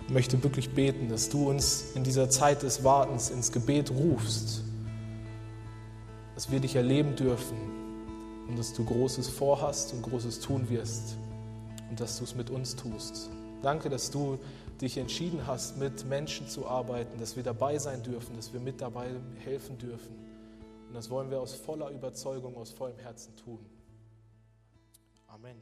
und 0.00 0.10
möchte 0.10 0.42
wirklich 0.44 0.74
beten, 0.74 1.08
dass 1.08 1.30
du 1.30 1.48
uns 1.48 1.86
in 1.94 2.04
dieser 2.04 2.28
Zeit 2.28 2.62
des 2.62 2.84
Wartens 2.84 3.30
ins 3.30 3.50
Gebet 3.50 3.90
rufst 3.90 4.62
dass 6.36 6.50
wir 6.50 6.60
dich 6.60 6.76
erleben 6.76 7.16
dürfen 7.16 7.85
und 8.48 8.58
dass 8.58 8.72
du 8.72 8.84
Großes 8.84 9.28
vorhast 9.28 9.92
und 9.92 10.02
Großes 10.02 10.40
tun 10.40 10.68
wirst 10.68 11.16
und 11.90 12.00
dass 12.00 12.18
du 12.18 12.24
es 12.24 12.34
mit 12.34 12.50
uns 12.50 12.76
tust. 12.76 13.30
Danke, 13.62 13.88
dass 13.88 14.10
du 14.10 14.38
dich 14.80 14.98
entschieden 14.98 15.46
hast, 15.46 15.78
mit 15.78 16.04
Menschen 16.06 16.48
zu 16.48 16.66
arbeiten, 16.66 17.18
dass 17.18 17.36
wir 17.36 17.42
dabei 17.42 17.78
sein 17.78 18.02
dürfen, 18.02 18.36
dass 18.36 18.52
wir 18.52 18.60
mit 18.60 18.80
dabei 18.80 19.08
helfen 19.44 19.78
dürfen. 19.78 20.14
Und 20.88 20.94
das 20.94 21.10
wollen 21.10 21.30
wir 21.30 21.40
aus 21.40 21.54
voller 21.54 21.90
Überzeugung, 21.90 22.56
aus 22.56 22.70
vollem 22.70 22.98
Herzen 22.98 23.34
tun. 23.36 23.58
Amen. 25.26 25.60